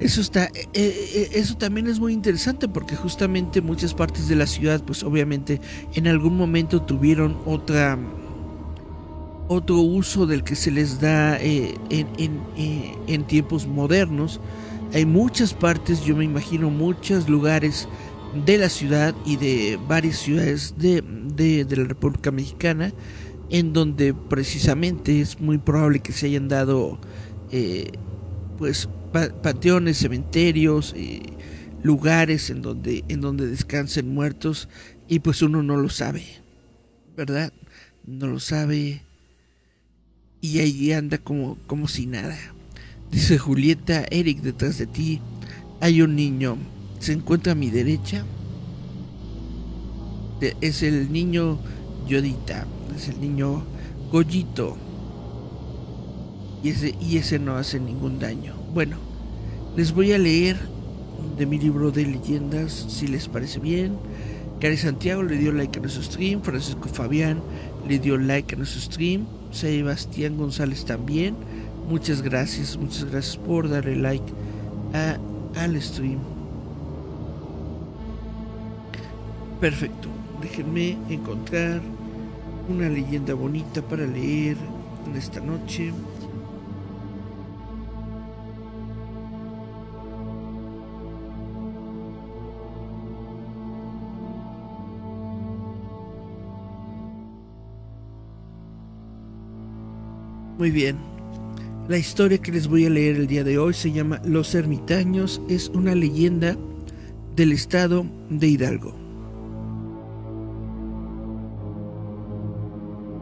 [0.00, 4.46] Eso está, eh, eh, eso también es muy interesante porque justamente muchas partes de la
[4.46, 5.60] ciudad, pues obviamente
[5.94, 7.96] en algún momento tuvieron otra
[9.48, 12.06] otro uso del que se les da eh, eh,
[13.06, 14.40] en, tiempos modernos.
[14.92, 17.88] Hay muchas partes, yo me imagino muchos lugares
[18.46, 22.92] de la ciudad y de varias ciudades de, la República Mexicana
[23.50, 26.98] en donde precisamente es muy probable que se hayan dado
[27.52, 27.92] eh,
[29.42, 30.94] panteones, cementerios,
[31.82, 34.68] lugares en donde, en donde descansen muertos
[35.08, 36.24] y pues uno no lo sabe,
[37.16, 37.52] ¿verdad?
[38.04, 39.02] No lo sabe
[40.40, 42.36] y allí anda como, como si nada.
[43.10, 45.20] Dice Julieta, Eric, detrás de ti
[45.80, 46.56] hay un niño.
[46.98, 48.24] Se encuentra a mi derecha.
[50.60, 51.58] Es el niño
[52.08, 53.62] Yodita, es el niño
[54.10, 54.76] Goyito.
[56.62, 58.53] Y ese, y ese no hace ningún daño.
[58.74, 58.96] Bueno,
[59.76, 60.56] les voy a leer
[61.38, 63.96] de mi libro de leyendas, si les parece bien.
[64.58, 66.42] Cari Santiago le dio like a nuestro stream.
[66.42, 67.40] Francisco Fabián
[67.86, 69.26] le dio like a nuestro stream.
[69.52, 71.36] Sebastián González también.
[71.88, 74.24] Muchas gracias, muchas gracias por darle like
[74.92, 75.18] a,
[75.54, 76.18] al stream.
[79.60, 80.08] Perfecto.
[80.42, 81.80] Déjenme encontrar
[82.68, 84.56] una leyenda bonita para leer
[85.06, 85.92] en esta noche.
[100.58, 100.96] Muy bien.
[101.88, 105.42] La historia que les voy a leer el día de hoy se llama Los ermitaños,
[105.48, 106.56] es una leyenda
[107.34, 108.94] del estado de Hidalgo.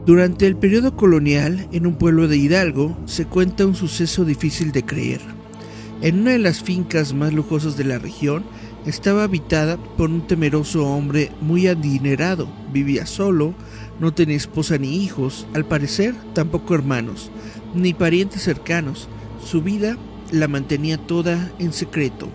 [0.05, 4.85] Durante el periodo colonial, en un pueblo de Hidalgo, se cuenta un suceso difícil de
[4.85, 5.21] creer.
[6.03, 8.45] En una de las fincas más lujosas de la región,
[8.87, 12.49] estaba habitada por un temeroso hombre muy adinerado.
[12.73, 13.55] Vivía solo,
[14.01, 17.31] no tenía esposa ni hijos, al parecer tampoco hermanos,
[17.75, 19.09] ni parientes cercanos.
[19.45, 19.97] Su vida
[20.31, 22.29] la mantenía toda en secreto.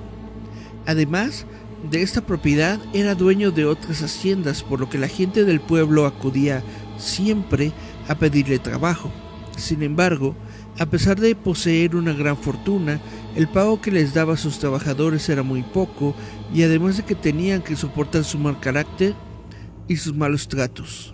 [0.86, 1.46] Además
[1.90, 6.06] de esta propiedad, era dueño de otras haciendas, por lo que la gente del pueblo
[6.06, 6.64] acudía
[6.98, 7.72] siempre
[8.08, 9.12] a pedirle trabajo.
[9.58, 10.36] Sin embargo,
[10.80, 13.00] a pesar de poseer una gran fortuna,
[13.38, 16.16] el pago que les daba a sus trabajadores era muy poco
[16.52, 19.14] y además de que tenían que soportar su mal carácter
[19.88, 21.14] y sus malos tratos.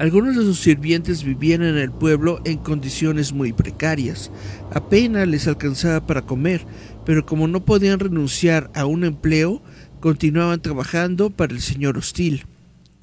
[0.00, 4.32] Algunos de sus sirvientes vivían en el pueblo en condiciones muy precarias.
[4.72, 6.66] Apenas les alcanzaba para comer,
[7.06, 9.62] pero como no podían renunciar a un empleo,
[10.00, 12.44] continuaban trabajando para el señor hostil.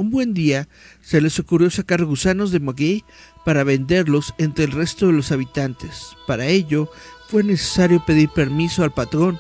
[0.02, 0.68] Un buen día
[1.00, 3.04] se les ocurrió sacar gusanos de maguey
[3.46, 6.18] para venderlos entre el resto de los habitantes.
[6.26, 6.90] Para ello
[7.32, 9.40] fue necesario pedir permiso al patrón,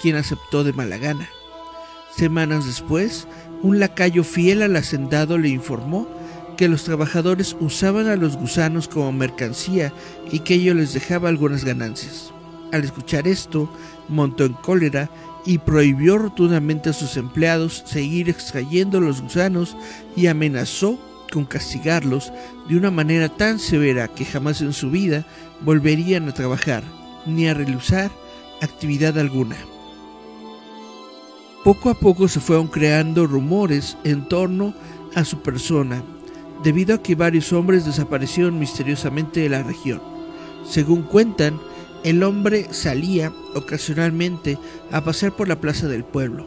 [0.00, 1.28] quien aceptó de mala gana.
[2.16, 3.28] Semanas después,
[3.60, 6.08] un lacayo fiel al hacendado le informó
[6.56, 9.92] que los trabajadores usaban a los gusanos como mercancía
[10.30, 12.32] y que ello les dejaba algunas ganancias.
[12.72, 13.70] Al escuchar esto,
[14.08, 15.10] montó en cólera
[15.44, 19.76] y prohibió rotundamente a sus empleados seguir extrayendo los gusanos
[20.16, 20.98] y amenazó
[21.30, 22.32] con castigarlos
[22.70, 25.26] de una manera tan severa que jamás en su vida
[25.60, 28.10] volverían a trabajar ni a realizar
[28.60, 29.56] actividad alguna.
[31.64, 34.74] Poco a poco se fueron creando rumores en torno
[35.14, 36.02] a su persona
[36.62, 40.00] debido a que varios hombres desaparecieron misteriosamente de la región.
[40.64, 41.60] Según cuentan,
[42.04, 44.58] el hombre salía ocasionalmente
[44.90, 46.46] a pasear por la plaza del pueblo.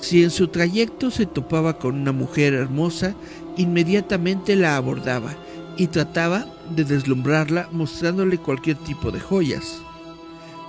[0.00, 3.14] Si en su trayecto se topaba con una mujer hermosa,
[3.56, 5.34] inmediatamente la abordaba
[5.76, 9.80] y trataba de deslumbrarla mostrándole cualquier tipo de joyas.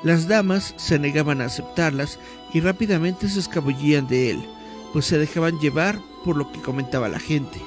[0.04, 2.20] Las damas se negaban a aceptarlas
[2.54, 4.46] y rápidamente se escabullían de él,
[4.94, 7.60] pues se dejaban llevar por lo que comentaba la gente.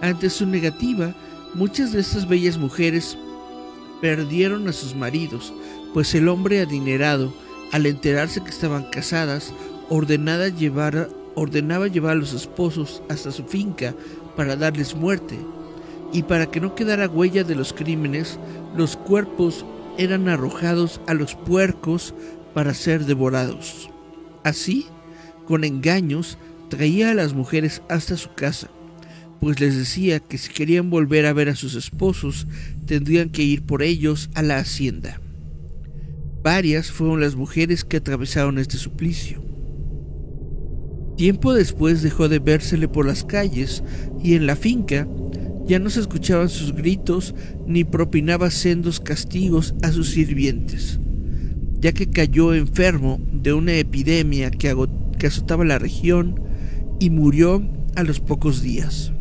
[0.00, 1.14] Ante su negativa,
[1.54, 3.18] muchas de estas bellas mujeres
[4.00, 5.52] perdieron a sus maridos,
[5.94, 7.32] pues el hombre adinerado,
[7.72, 9.52] al enterarse que estaban casadas,
[9.88, 13.94] ordenaba llevar, ordenaba llevar a los esposos hasta su finca
[14.36, 15.38] para darles muerte,
[16.12, 18.38] y para que no quedara huella de los crímenes,
[18.76, 19.64] los cuerpos
[19.98, 22.14] eran arrojados a los puercos
[22.54, 23.90] para ser devorados.
[24.44, 24.86] Así,
[25.46, 26.38] con engaños,
[26.68, 28.68] traía a las mujeres hasta su casa,
[29.40, 32.46] pues les decía que si querían volver a ver a sus esposos,
[32.86, 35.20] tendrían que ir por ellos a la hacienda.
[36.42, 39.42] Varias fueron las mujeres que atravesaron este suplicio.
[41.16, 43.82] Tiempo después dejó de vérsele por las calles
[44.22, 45.08] y en la finca
[45.66, 47.34] ya no se escuchaban sus gritos
[47.66, 51.00] ni propinaba sendos castigos a sus sirvientes,
[51.80, 54.74] ya que cayó enfermo de una epidemia que,
[55.26, 56.40] azotaba la región
[57.00, 59.12] y murió a los pocos días.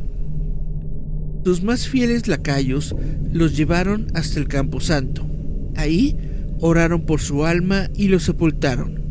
[1.43, 2.95] Sus más fieles lacayos
[3.31, 5.27] los llevaron hasta el camposanto.
[5.75, 6.17] Ahí
[6.59, 9.01] oraron por su alma y lo sepultaron.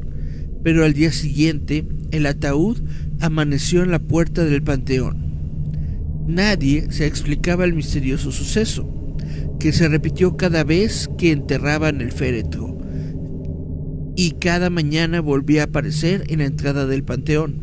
[0.62, 2.82] Pero al día siguiente el ataúd
[3.20, 5.23] amaneció en la puerta del panteón.
[6.26, 8.88] Nadie se explicaba el misterioso suceso,
[9.58, 12.78] que se repitió cada vez que enterraban el féretro,
[14.16, 17.60] y cada mañana volvía a aparecer en la entrada del panteón.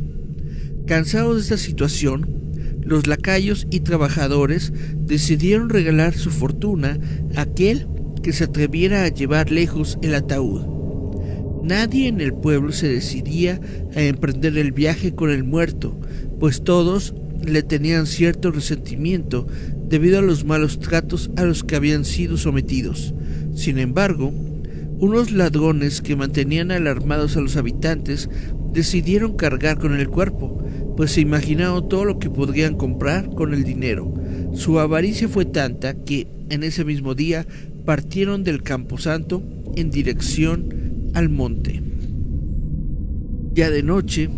[0.85, 2.41] Cansados de esta situación,
[2.83, 6.99] los lacayos y trabajadores decidieron regalar su fortuna
[7.35, 7.87] a aquel
[8.21, 10.61] que se atreviera a llevar lejos el ataúd.
[11.63, 13.59] Nadie en el pueblo se decidía
[13.95, 15.99] a emprender el viaje con el muerto,
[16.39, 17.13] pues todos
[17.45, 19.47] le tenían cierto resentimiento
[19.87, 23.13] debido a los malos tratos a los que habían sido sometidos.
[23.55, 24.31] Sin embargo,
[24.99, 28.29] unos ladrones que mantenían alarmados a los habitantes
[28.71, 30.63] decidieron cargar con el cuerpo,
[30.95, 34.13] pues se imaginaron todo lo que podrían comprar con el dinero.
[34.53, 37.47] Su avaricia fue tanta que en ese mismo día
[37.85, 39.41] partieron del camposanto
[39.75, 41.81] en dirección al monte.
[43.53, 44.29] Ya de noche,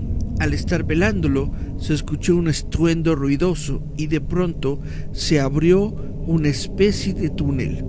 [0.44, 4.82] al estar velándolo, se escuchó un estruendo ruidoso y de pronto
[5.14, 5.86] se abrió
[6.28, 7.86] una especie de túnel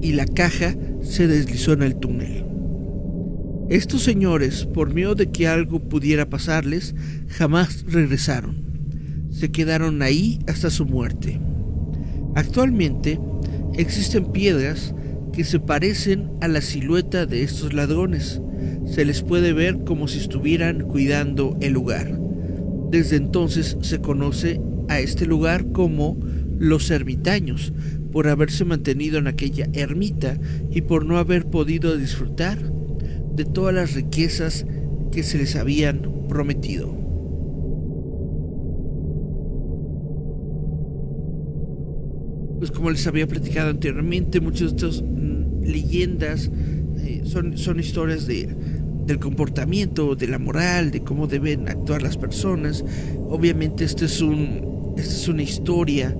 [0.00, 2.46] y la caja se deslizó en el túnel.
[3.68, 6.94] Estos señores, por miedo de que algo pudiera pasarles,
[7.28, 9.28] jamás regresaron.
[9.30, 11.40] Se quedaron ahí hasta su muerte.
[12.34, 13.20] Actualmente,
[13.74, 14.94] existen piedras
[15.34, 18.40] que se parecen a la silueta de estos ladrones.
[18.92, 22.20] Se les puede ver como si estuvieran cuidando el lugar.
[22.90, 26.18] Desde entonces se conoce a este lugar como
[26.58, 27.72] los ermitaños,
[28.12, 30.38] por haberse mantenido en aquella ermita
[30.70, 32.58] y por no haber podido disfrutar
[33.34, 34.66] de todas las riquezas
[35.10, 36.94] que se les habían prometido.
[42.58, 46.50] Pues como les había platicado anteriormente, muchas de estas mm, leyendas
[46.98, 48.54] eh, son, son historias de,
[49.06, 52.84] del comportamiento, de la moral, de cómo deben actuar las personas.
[53.28, 56.16] Obviamente este es un, esta es una historia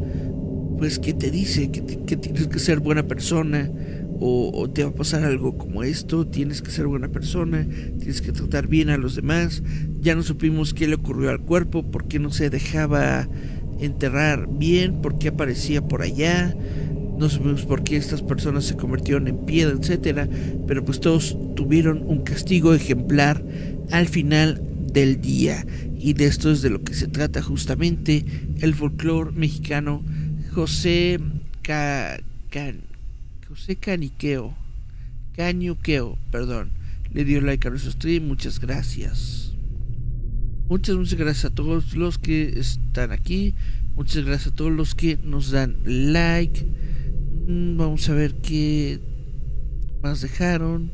[0.79, 3.71] pues que te dice que, tienes que ser buena persona
[4.19, 7.67] o, te va a pasar algo como esto, tienes que ser buena persona,
[7.99, 9.63] tienes que tratar bien a los demás.
[10.01, 13.29] Ya no supimos qué le ocurrió al cuerpo, por qué no se dejaba
[13.81, 16.55] enterrar bien, por qué aparecía por allá,
[17.23, 20.29] no supimos por qué estas personas se convirtieron en piedra, etcétera,
[20.67, 23.45] pero pues todos tuvieron un castigo ejemplar
[23.93, 24.61] al final
[24.93, 25.65] del día.
[25.97, 28.25] Y de esto es de lo que se trata justamente
[28.61, 30.03] el folclore mexicano
[30.53, 31.21] José
[33.49, 34.57] José Caniqueo,
[35.37, 36.71] Cañuqueo, perdón,
[37.15, 39.53] le dio like a nuestro stream, muchas gracias.
[40.69, 43.55] Muchas, muchas gracias a todos los que están aquí,
[43.95, 46.67] muchas gracias a todos los que nos dan like.
[47.47, 49.01] Mm, vamos a ver qué
[50.03, 50.93] más dejaron.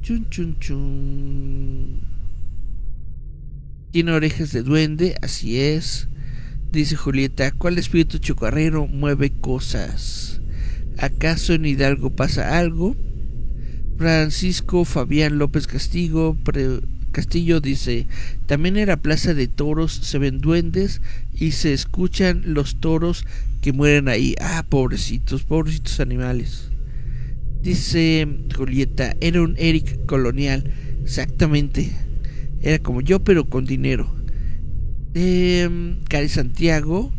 [0.00, 2.00] Chun chun chun.
[3.90, 6.08] Tiene orejas de duende, así es.
[6.72, 10.40] Dice Julieta, ¿cuál espíritu chocarrero mueve cosas?
[10.98, 12.96] ¿Acaso en Hidalgo pasa algo?
[13.96, 16.36] Francisco Fabián López Castillo,
[17.14, 18.08] Castillo dice,
[18.46, 21.00] también en la plaza de toros se ven duendes
[21.32, 23.24] y se escuchan los toros
[23.62, 24.34] que mueren ahí.
[24.40, 26.70] Ah, pobrecitos, pobrecitos animales.
[27.62, 30.70] Dice Julieta, era un Eric colonial,
[31.04, 31.92] exactamente.
[32.60, 34.12] Era como yo, pero con dinero.
[35.14, 37.12] Eh, Cari Santiago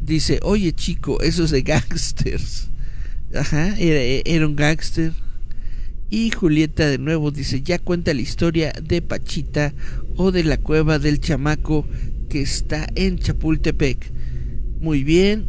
[0.00, 2.70] dice, oye chico, eso es de gangsters.
[3.34, 5.12] Ajá, era, era un gangster.
[6.10, 9.72] Y Julieta de nuevo dice, ya cuenta la historia de Pachita
[10.16, 11.86] o de la cueva del chamaco
[12.28, 14.12] que está en Chapultepec.
[14.80, 15.46] Muy bien,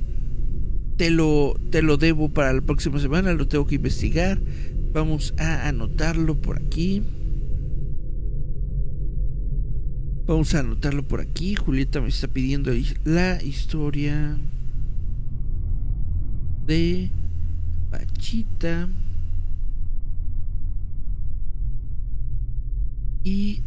[0.97, 4.39] te lo, te lo debo para la próxima semana, lo tengo que investigar.
[4.93, 7.01] Vamos a anotarlo por aquí.
[10.27, 11.55] Vamos a anotarlo por aquí.
[11.55, 12.71] Julieta me está pidiendo
[13.03, 14.37] la historia
[16.67, 17.09] de
[17.89, 18.87] Pachita
[23.23, 23.61] y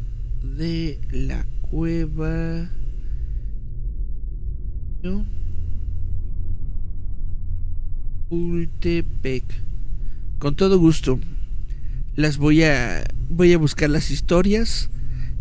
[0.57, 2.71] de la cueva.
[8.31, 9.45] Ultepec.
[10.39, 11.19] Con todo gusto.
[12.17, 14.91] Las voy a voy a buscar las historias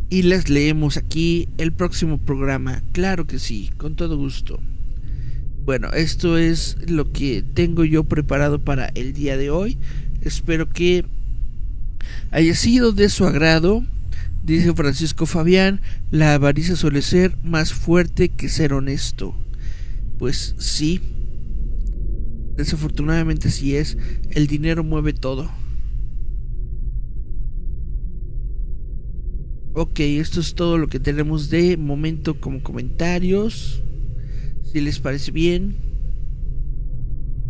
[0.10, 2.84] y las leemos aquí el próximo programa.
[2.92, 4.60] Claro que sí, con todo gusto.
[5.66, 9.78] Bueno, esto es lo que tengo yo preparado para el día de hoy.
[10.22, 11.06] Espero que
[12.32, 13.84] haya sido de su agrado.
[14.44, 15.80] Dice Francisco Fabián,
[16.12, 19.34] la avaricia suele ser más fuerte que ser honesto.
[20.20, 21.00] Pues sí,
[22.58, 23.98] desafortunadamente sí es.
[24.32, 25.50] El dinero mueve todo.
[29.76, 33.82] Ok, esto es todo lo que tenemos de momento como comentarios.
[34.62, 35.78] Si les parece bien,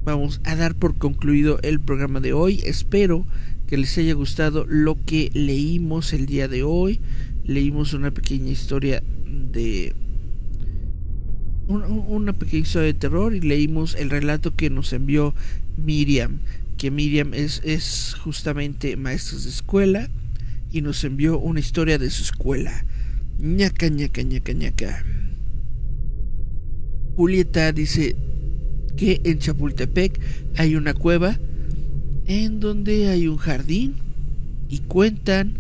[0.06, 2.62] vamos a dar por concluido el programa de hoy.
[2.64, 3.26] Espero
[3.68, 7.00] que les haya gustado lo que leímos el día de hoy.
[7.46, 9.04] Leímos una pequeña historia
[9.52, 9.94] de...
[11.68, 15.34] Una, pequeña historia de terror y leímos el relato que nos envió
[15.78, 16.40] Miriam.
[16.78, 20.10] Que Miriam es, es justamente maestra de escuela
[20.72, 22.86] y nos envió una historia de su escuela.
[23.40, 25.06] ñaca, ñaca, ñaca, ñaca.
[27.16, 28.16] Julieta dice
[28.98, 30.20] que en Chapultepec
[30.58, 31.40] hay una cueva
[32.28, 33.96] en donde hay un jardín
[34.70, 35.54] y cuentan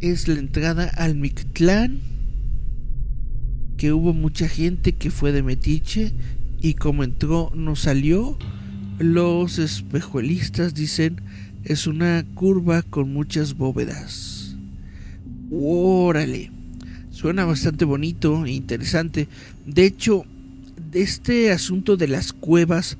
[0.00, 2.00] es la entrada al Mictlán
[3.76, 6.12] que hubo mucha gente que fue de metiche
[6.60, 8.38] y como entró no salió
[8.98, 11.20] los espejuelistas dicen
[11.64, 14.34] es una curva con muchas bóvedas
[15.50, 16.50] Órale.
[17.10, 19.28] Suena bastante bonito e interesante.
[19.66, 20.24] De hecho,
[20.92, 22.98] este asunto de las cuevas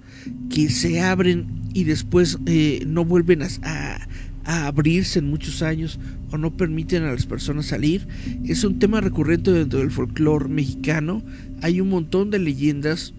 [0.50, 4.08] que se abren y después eh, no vuelven a,
[4.46, 5.98] abrirse en muchos años
[6.30, 8.06] o no permiten a las personas salir,
[8.44, 11.22] es un tema recurrente dentro del folclore mexicano.
[11.62, 13.14] Hay un montón de leyendas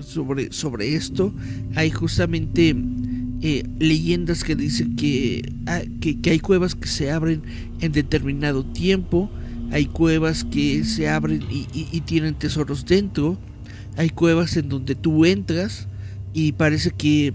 [0.00, 1.34] sobre, sobre esto.
[1.74, 2.74] Hay justamente
[3.44, 4.94] eh, leyendas que dicen
[5.66, 7.42] ah, que, que, hay cuevas que se abren
[7.80, 9.30] en determinado tiempo,
[9.72, 13.36] hay cuevas que se abren y, tienen tesoros dentro,
[13.96, 15.88] hay cuevas en donde tú entras
[16.32, 17.32] y parece que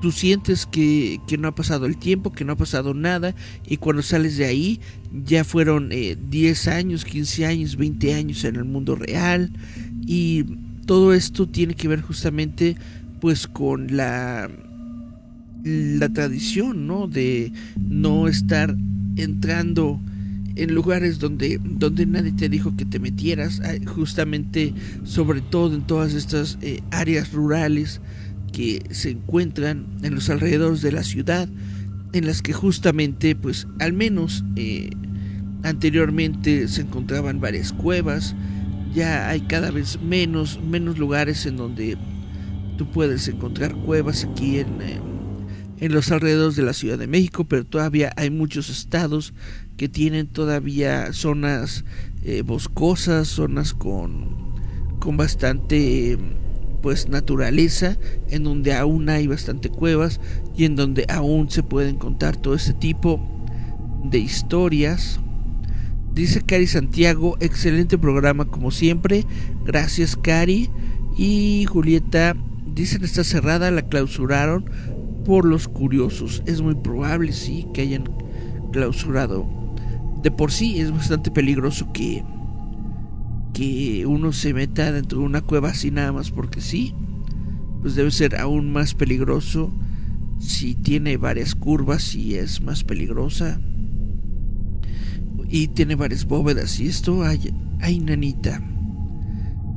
[0.00, 3.34] tú sientes que, no ha pasado el tiempo, que no ha pasado nada,
[3.66, 4.80] y cuando sales de ahí
[5.24, 9.50] ya fueron 10 eh, años, 15 años, 20 años en el mundo real,
[10.06, 10.44] y
[10.86, 12.76] todo esto tiene que ver justamente
[13.20, 14.50] pues con la
[15.64, 17.08] la tradición, ¿no?
[17.08, 18.76] De no estar
[19.16, 19.98] entrando
[20.56, 24.72] en lugares donde, donde nadie te dijo que te metieras, justamente
[25.04, 28.00] sobre todo en todas estas eh, áreas rurales
[28.52, 31.48] que se encuentran en los alrededores de la ciudad,
[32.12, 34.90] en las que justamente, pues al menos eh,
[35.64, 38.36] anteriormente se encontraban varias cuevas,
[38.94, 41.98] ya hay cada vez menos, menos lugares en donde
[42.78, 45.00] tú puedes encontrar cuevas aquí en, eh,
[45.80, 49.34] en los alrededores de la Ciudad de México, pero todavía hay muchos estados
[49.76, 51.84] que tienen todavía zonas
[52.24, 54.54] eh, boscosas, zonas con,
[54.98, 56.18] con bastante
[56.82, 57.96] pues naturaleza,
[58.28, 60.20] en donde aún hay bastante cuevas
[60.56, 63.20] y en donde aún se pueden contar todo este tipo
[64.04, 65.20] de historias
[66.14, 69.26] Dice Cari Santiago, excelente programa como siempre.
[69.64, 70.70] Gracias Cari.
[71.16, 72.36] Y Julieta,
[72.72, 74.64] dicen está cerrada, la clausuraron
[75.24, 76.44] por los curiosos.
[76.46, 78.08] Es muy probable, sí, que hayan
[78.72, 79.63] clausurado.
[80.24, 82.24] De por sí es bastante peligroso que,
[83.52, 86.94] que uno se meta dentro de una cueva así nada más porque sí.
[87.82, 89.70] Pues debe ser aún más peligroso
[90.38, 93.60] si tiene varias curvas y es más peligrosa
[95.46, 98.62] y tiene varias bóvedas y esto hay, hay nanita.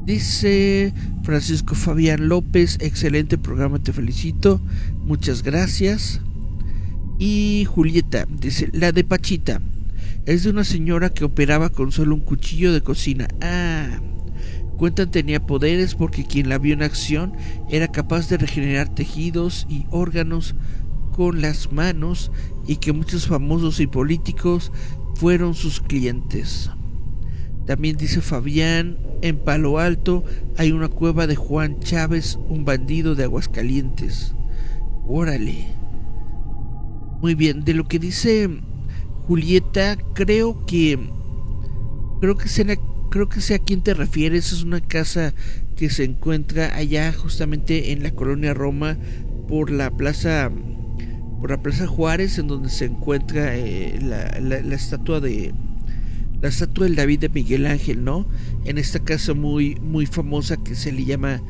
[0.05, 0.93] Dice
[1.23, 4.61] Francisco Fabián López, excelente programa, te felicito,
[5.03, 6.21] muchas gracias.
[7.19, 9.61] Y Julieta dice, la de Pachita,
[10.27, 13.29] es de una señora que operaba con solo un cuchillo de cocina.
[13.41, 14.01] Ah,
[14.77, 17.31] cuentan tenía poderes porque quien la vio en acción
[17.69, 20.53] era capaz de regenerar tejidos y órganos
[21.13, 22.29] con las manos
[22.67, 24.73] y que muchos famosos y políticos
[25.15, 26.69] fueron sus clientes.
[27.65, 30.25] También dice Fabián, en Palo Alto
[30.57, 34.35] hay una cueva de Juan Chávez, un bandido de Aguascalientes.
[35.07, 35.67] Órale.
[37.21, 38.49] Muy bien, de lo que dice
[39.27, 40.97] Julieta, creo que
[42.21, 42.65] creo que sea
[43.09, 45.33] creo que sea a quién te refieres, es una casa
[45.75, 48.97] que se encuentra allá justamente en la colonia Roma
[49.47, 50.49] por la plaza
[51.41, 55.53] por la Plaza Juárez, en donde se encuentra eh, la, la, estatua de
[56.41, 58.27] la estatua del David de Miguel Ángel, ¿no?
[58.65, 61.43] En esta casa muy muy famosa que se le llama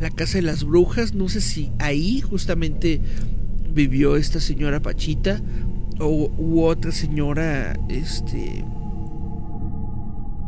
[0.00, 1.14] la casa de las brujas.
[1.14, 3.00] No sé si ahí justamente
[3.72, 5.40] vivió esta señora Pachita
[5.98, 8.64] o u otra señora, este,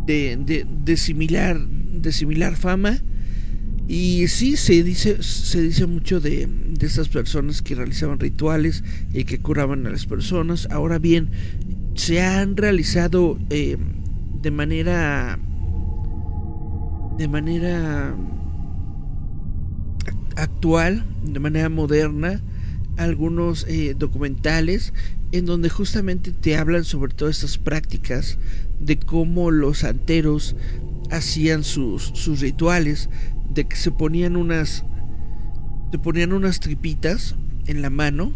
[0.07, 2.99] de, de, de similar de similar fama
[3.93, 9.25] y sí, se dice, se dice mucho de, de estas personas que realizaban rituales y
[9.25, 10.69] que curaban a las personas.
[10.71, 11.31] Ahora bien,
[11.97, 13.77] se han realizado eh,
[14.43, 15.41] de manera
[17.19, 18.15] de manera
[20.37, 22.41] actual, de manera moderna,
[23.01, 24.93] algunos eh, documentales
[25.33, 28.37] en donde justamente te hablan sobre todas estas prácticas
[28.79, 30.55] de cómo los santeros
[31.11, 33.09] hacían sus, sus rituales,
[33.49, 34.85] de que se ponían unas
[35.91, 37.35] se ponían unas tripitas
[37.67, 38.33] en la mano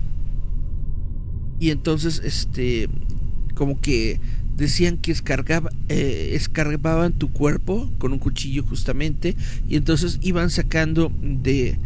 [1.61, 2.89] y entonces este
[3.55, 4.19] como que
[4.57, 9.37] decían que escargaba, eh, escarbaban tu cuerpo con un cuchillo justamente
[9.69, 11.79] y entonces iban sacando de,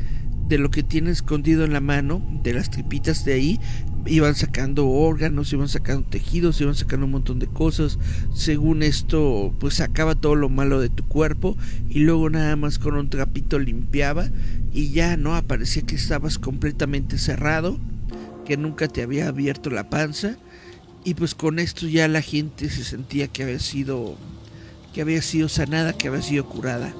[0.48, 3.60] de lo que tiene escondido en la mano de las tripitas de ahí
[4.08, 7.98] iban sacando órganos, iban sacando tejidos, iban sacando un montón de cosas.
[8.34, 11.56] Según esto, pues sacaba todo lo malo de tu cuerpo
[11.88, 14.30] y luego nada más con un trapito limpiaba
[14.72, 17.78] y ya no aparecía que estabas completamente cerrado,
[18.46, 20.36] que nunca te había abierto la panza
[21.04, 24.16] y pues con esto ya la gente se sentía que había sido
[24.92, 26.94] que había sido sanada, que había sido curada.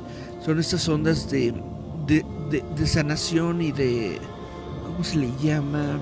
[0.45, 1.55] Son estas ondas de
[2.09, 4.19] de, sanación y de
[4.85, 5.99] ¿cómo se le llama?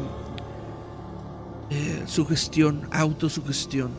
[1.71, 3.91] eh, sugestión, autosugestión,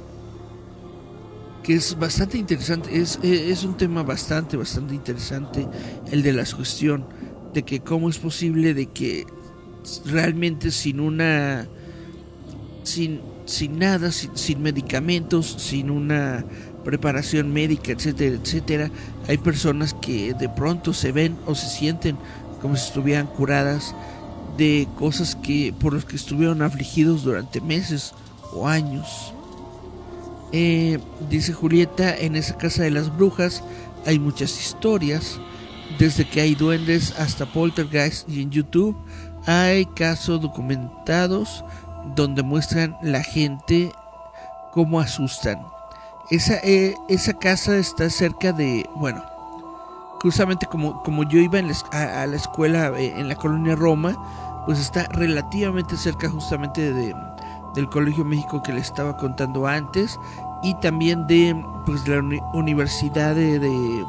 [1.64, 5.68] que es bastante interesante, es, eh, es un tema bastante, bastante interesante
[6.12, 7.05] el de la sugestión,
[7.53, 9.26] de que cómo es posible de que
[10.05, 11.68] realmente sin una,
[12.84, 16.45] sin, sin nada, sin, sin medicamentos, sin una
[16.88, 18.91] preparación médica, etcétera, etcétera,
[19.27, 22.17] hay personas que de pronto se ven o se sienten
[22.61, 23.93] como si estuvieran curadas
[24.55, 28.13] de cosas que por las que estuvieron afligidos durante meses
[28.53, 29.33] o años.
[30.53, 33.65] Eh, dice Julieta, en esa casa de las brujas
[34.05, 35.41] hay muchas historias,
[35.99, 38.95] desde que hay duendes hasta poltergeist y en YouTube
[39.45, 41.65] hay casos documentados
[42.15, 43.91] donde muestran la gente
[44.71, 45.76] cómo asustan.
[46.30, 49.23] Esa, eh, esa casa está cerca de, bueno,
[50.21, 54.13] justamente como, como yo iba a, la escuela eh, en la colonia Roma,
[54.65, 57.15] pues está relativamente cerca justamente de,
[57.75, 60.19] del Colegio México que le estaba contando antes
[60.63, 61.55] y también de
[61.86, 62.19] pues la
[62.53, 64.05] universidad de,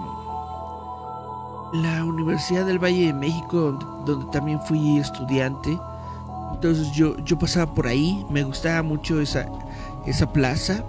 [1.73, 5.79] la Universidad del Valle de México donde, también fui estudiante.
[6.53, 9.47] Entonces yo, yo pasaba por ahí me gustaba mucho esa,
[10.05, 10.83] esa plaza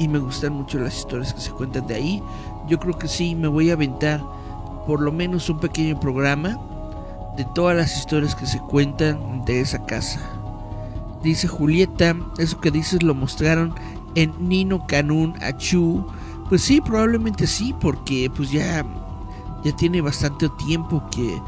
[0.00, 2.22] y me gustan mucho las historias que se cuentan de ahí.
[2.66, 4.24] Yo creo que sí me voy a aventar
[4.86, 6.58] por lo menos un pequeño programa
[7.36, 10.18] de todas las historias que se cuentan de esa casa.
[11.22, 13.74] Dice Julieta eso que dices lo mostraron
[14.14, 16.06] en Nino Canun Achu,
[16.48, 18.84] pues sí, probablemente sí, porque pues ya,
[19.62, 21.40] ya tiene bastante tiempo que,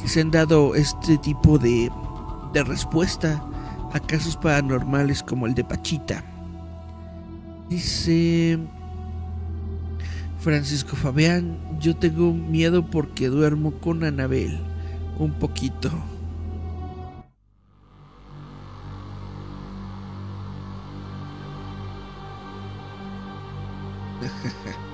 [0.00, 1.92] que se han dado este tipo de,
[2.54, 3.44] de respuesta
[3.92, 6.24] a casos paranormales como el de Pachita.
[7.68, 8.58] Dice
[10.38, 14.60] Francisco Fabián, yo tengo miedo porque duermo con Anabel,
[15.18, 15.90] un poquito.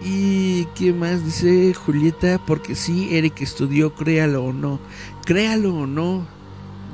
[0.00, 2.38] ¿Y qué más dice Julieta?
[2.46, 4.80] Porque sí, Eric estudió, créalo o no.
[5.24, 6.26] Créalo o no,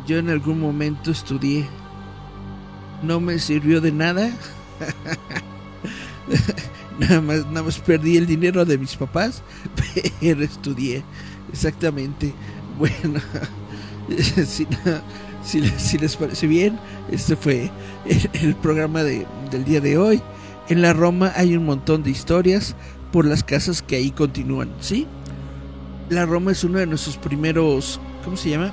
[0.06, 1.68] yo en algún momento estudié.
[3.04, 4.30] No me sirvió de nada.
[6.98, 9.42] nada, más, nada más perdí el dinero de mis papás,
[10.20, 11.02] pero estudié.
[11.52, 12.32] Exactamente.
[12.78, 13.20] Bueno,
[14.46, 14.66] si,
[15.76, 16.78] si, les parece bien,
[17.10, 17.70] este fue
[18.32, 20.22] el, programa de, del día de hoy.
[20.68, 22.74] En la Roma hay un montón de historias
[23.12, 25.06] por las casas que ahí continúan, ¿sí?
[26.08, 28.72] La Roma es uno de nuestros primeros, ¿cómo se llama?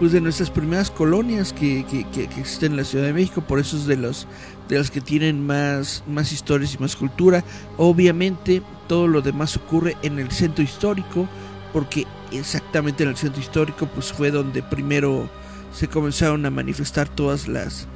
[0.00, 1.84] Pues de nuestras primeras colonias que,
[2.16, 4.26] existen en la Ciudad de México, por eso es de los
[4.66, 7.44] de las que tienen más, más historias y más cultura.
[7.76, 11.28] Obviamente todo lo demás ocurre en el centro histórico,
[11.74, 15.28] porque exactamente en el centro histórico pues fue donde primero
[15.70, 17.86] se comenzaron a manifestar todas las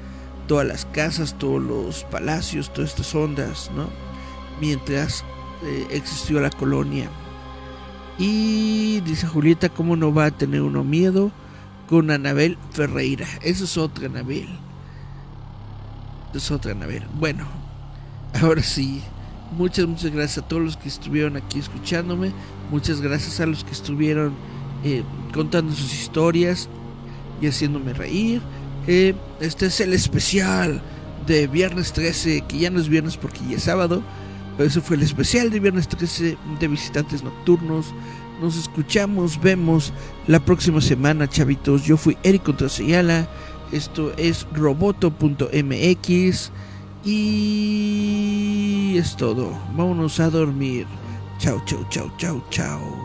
[0.46, 3.88] todas las casas, todos los palacios, todas estas ondas, ¿no?
[4.60, 5.24] Mientras
[5.64, 7.08] eh, existió la colonia.
[8.18, 11.32] Y dice Julieta, ¿cómo no va a tener uno miedo
[11.88, 13.26] con Anabel Ferreira?
[13.42, 14.48] Eso es otra Anabel.
[16.34, 17.04] Es otra Anabel.
[17.18, 17.46] Bueno,
[18.40, 19.02] ahora sí.
[19.56, 22.32] Muchas, muchas gracias a todos los que estuvieron aquí escuchándome.
[22.70, 24.34] Muchas gracias a los que estuvieron
[24.84, 26.68] eh, contando sus historias
[27.40, 28.42] y haciéndome reír
[28.86, 30.82] este es el especial
[31.26, 34.02] de viernes 13, que ya no es viernes porque ya es sábado,
[34.56, 37.86] pero eso fue el especial de viernes 13 de visitantes nocturnos.
[38.40, 39.92] Nos escuchamos, vemos
[40.26, 41.84] la próxima semana, chavitos.
[41.84, 43.28] Yo fui Eric Contraseyala.
[43.72, 46.50] Esto es roboto.mx.
[47.04, 49.50] Y es todo.
[49.76, 50.86] Vámonos a dormir.
[51.38, 53.03] Chao, chao, chao, chao, chao.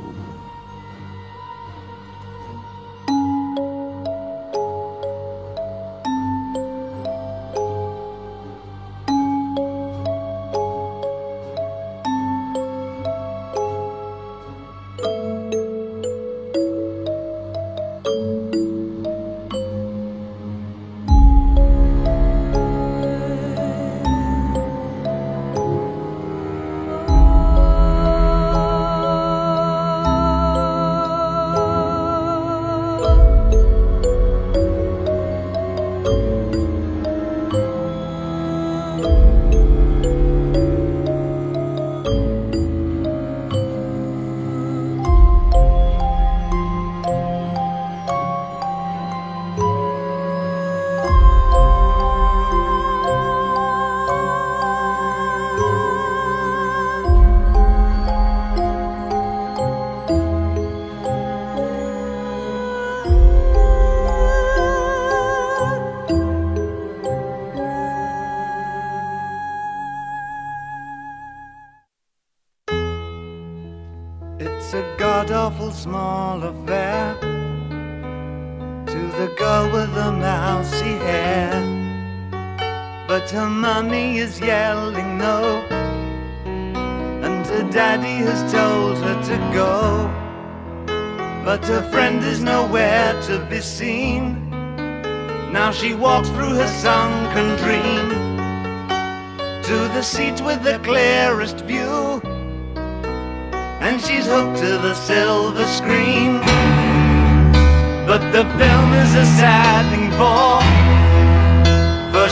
[110.19, 110.59] For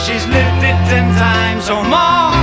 [0.04, 2.36] she's lived it ten times or more.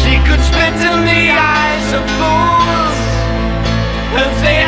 [0.00, 2.98] She could spit in the eyes of fools
[4.24, 4.67] if they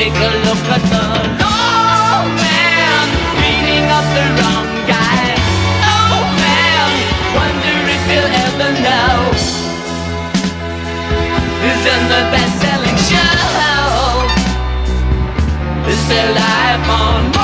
[0.00, 1.02] Take a look at the
[1.44, 5.36] old man beating up the wrong guy.
[5.92, 6.88] Old man,
[7.36, 9.12] wonder if you'll ever know.
[11.68, 14.24] Is in the best-selling show.
[15.92, 17.39] Is a life on.